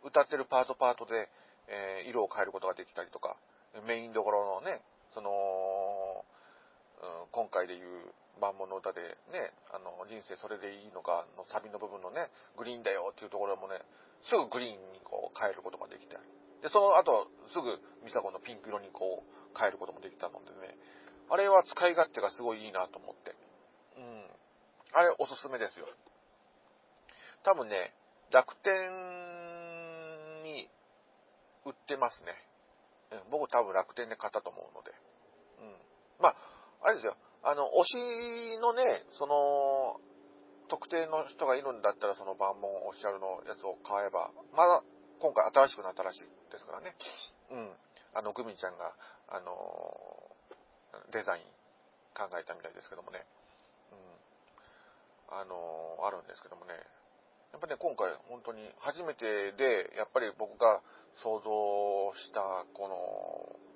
[0.05, 1.29] ー、歌ってるパートパートで、
[1.69, 3.37] えー、色を変えることができたりとか、
[3.87, 4.83] メインどころのね、
[5.13, 5.31] その、
[7.01, 9.01] うん、今回で言う万物の歌で
[9.33, 13.81] ね、あの、人生それでいいのかのサビの部分のね、グリーンだよっていうところもね、
[14.23, 16.25] すぐグリーンにこう変えることができたり。
[16.63, 20.77] で、その後、すぐミサコのピンク色にこう変えることもできたのでね、
[21.31, 23.37] あれは使い勝手がすごいいいなと思って。
[23.97, 24.27] うん。
[24.93, 25.87] あれおすすめですよ。
[27.45, 27.93] 多分ね、
[28.33, 28.73] 楽天
[30.43, 30.69] に
[31.65, 32.33] 売ってますね。
[33.13, 34.91] うん僕多分楽天で買ったと思うので。
[35.61, 35.77] うん。
[36.19, 36.37] まあ、
[36.83, 37.17] あれですよ。
[37.45, 38.83] あの、推しのね、
[39.19, 40.01] その、
[40.69, 44.83] 特定の人がいるんだったら、その万門オフィシャルのやつを買えば、まだ
[45.21, 46.21] 今回新しくなったらしい
[46.51, 46.97] ですからね。
[47.51, 47.77] うん。
[48.15, 48.97] あの、グミちゃんが、
[49.29, 49.53] あの、
[51.13, 51.43] デザイン
[52.17, 53.27] 考えたみたいですけどもね。
[53.93, 55.39] うん。
[55.39, 56.73] あの、あるんですけどもね。
[57.55, 60.83] やっぱね、今回本当に初めてで、やっぱり僕が
[61.23, 61.47] 想像
[62.19, 62.43] した、
[62.75, 62.99] この、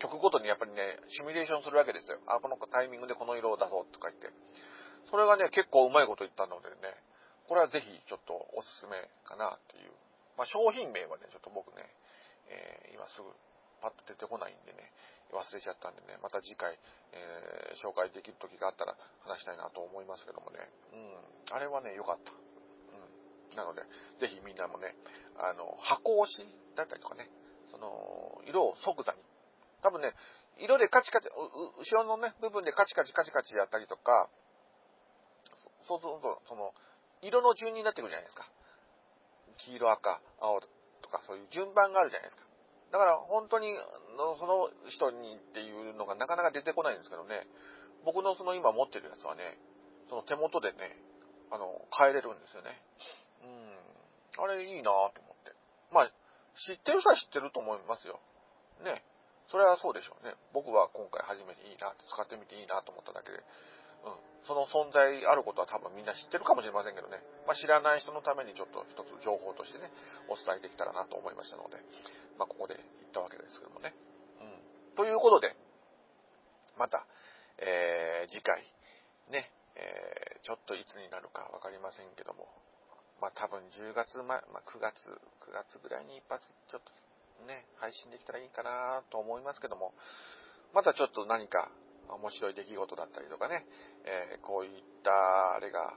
[0.02, 2.18] 曲ごとにやっぱりね、シミュレーションするわけですよ。
[2.26, 4.34] あ、このタイミングでこの色を出そうとか言って。
[5.06, 6.90] それがね、結構うまいこと言ったのでね、
[7.46, 9.94] これはぜひちょっとおすすめかなっていう。
[10.34, 11.86] まあ、商品名はね、ちょっと僕ね、
[12.50, 13.30] えー、今すぐ
[13.78, 14.90] パッと出てこないんでね、
[15.30, 16.74] 忘れちゃったんでね、また次回、
[17.14, 20.66] えー、紹介できる時があったら話したいなと思いますけどもね。
[20.90, 22.47] うん、あれはね、良かった。
[23.56, 23.82] なので、
[24.20, 24.96] ぜひみんなもね、
[25.36, 26.36] あの、箱押し
[26.76, 27.30] だったりとかね、
[27.70, 29.18] その、色を即座に。
[29.82, 30.14] 多分ね、
[30.58, 34.28] 色でカチカチ、後ろのね、部分でカチカチカチカチやったりとか、
[35.86, 36.74] そうすると、その、
[37.22, 38.46] 色の順になってくるじゃないですか。
[39.58, 40.60] 黄色、赤、青
[41.02, 42.48] とか、そういう順番があるじゃないですか。
[42.90, 43.76] だから本当に
[44.40, 47.46] その人にっていうのがなかなか出てこないんですけどね、
[48.04, 49.58] 僕のその今持ってるやつはね、
[50.08, 50.96] その手元でね、
[51.50, 52.80] あの、変えれるんですよね。
[53.48, 55.56] うんあれいいなと思って。
[55.90, 56.12] まあ、
[56.68, 58.20] 知ってる人は知ってると思いますよ。
[58.84, 59.02] ね。
[59.48, 60.36] それはそうでしょうね。
[60.52, 63.40] 僕は今回初めていいなって使ってみていいなと思っただけで、
[64.04, 64.20] うん。
[64.44, 67.18] その存在あることは多分みんな知ってるかもしれませんけどね。
[67.48, 69.90] まあ、知らない人のためにちょっと一つ情報としてね、
[70.28, 71.80] お伝えできたらなと思いましたので、
[72.36, 73.96] まあ、ここで言ったわけですけどもね。
[74.38, 74.94] うん。
[74.94, 75.56] ということで、
[76.76, 77.08] また、
[77.58, 78.62] えー、次回、
[79.32, 82.46] ね、えー、ちょっといつになるかわかりませんけども、
[83.20, 85.08] まあ多分10月前、まあ9月、
[85.42, 86.92] 9月ぐらいに一発ちょっと
[87.46, 89.94] ね、配信できたらいいかなと思いますけども、
[90.74, 91.70] またちょっと何か
[92.08, 93.66] 面白い出来事だったりとかね、
[94.04, 95.92] えー、こういったあれが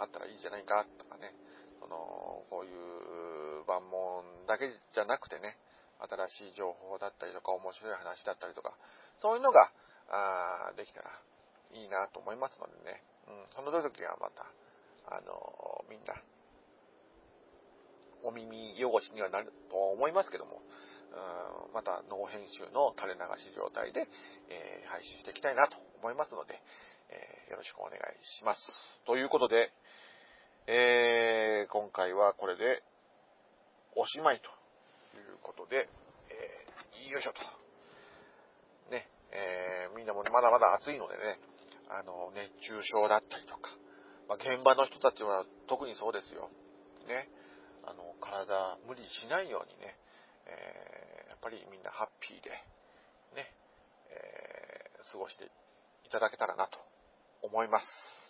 [0.00, 1.32] あったらいいじゃないかとかね、
[1.80, 5.56] その、こういう万問だけじゃなくてね、
[6.28, 8.74] 新しい情報だったりとか面白い話だったりとか、
[9.18, 9.70] そういうのが
[10.10, 11.10] あできたら
[11.72, 14.46] いいなと思いますのでね、うん、その時はまた、
[15.08, 16.14] あのみんな
[18.26, 20.60] お耳汚しにはなると思いますけども、
[21.72, 24.08] またノー編集の垂れ流し状態で、
[24.50, 26.60] えー、配信していきたいなと思いますので、
[27.08, 28.00] えー、よろしくお願い
[28.38, 28.60] します。
[29.06, 29.72] ということで、
[30.66, 32.82] えー、今回はこれで
[33.94, 34.50] おしまいと
[35.16, 35.88] いうことで、
[36.28, 37.40] えー、よいしょと。
[38.90, 41.38] ね、えー、みんなもまだまだ暑いのでね、
[41.88, 43.70] あの、熱中症だったりとか、
[44.28, 46.50] まあ、現場の人たちは特にそうですよ。
[47.06, 47.30] ね、
[47.86, 49.96] あの、体無理しないようにね、
[50.46, 52.50] えー、やっぱりみんなハッピーで、
[53.34, 53.50] ね、
[54.10, 56.78] えー、過ごしていただけたらなと
[57.42, 57.86] 思います。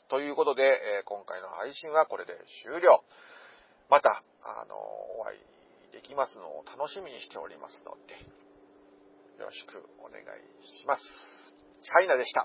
[0.08, 3.02] ということで、え今回の配信はこれで終了。
[3.88, 4.76] また、あの、
[5.18, 8.14] お会いできますのを楽しみにしておりますので、
[9.40, 10.24] よろしくお願い
[10.80, 11.02] します。
[11.82, 12.44] チャイナでした。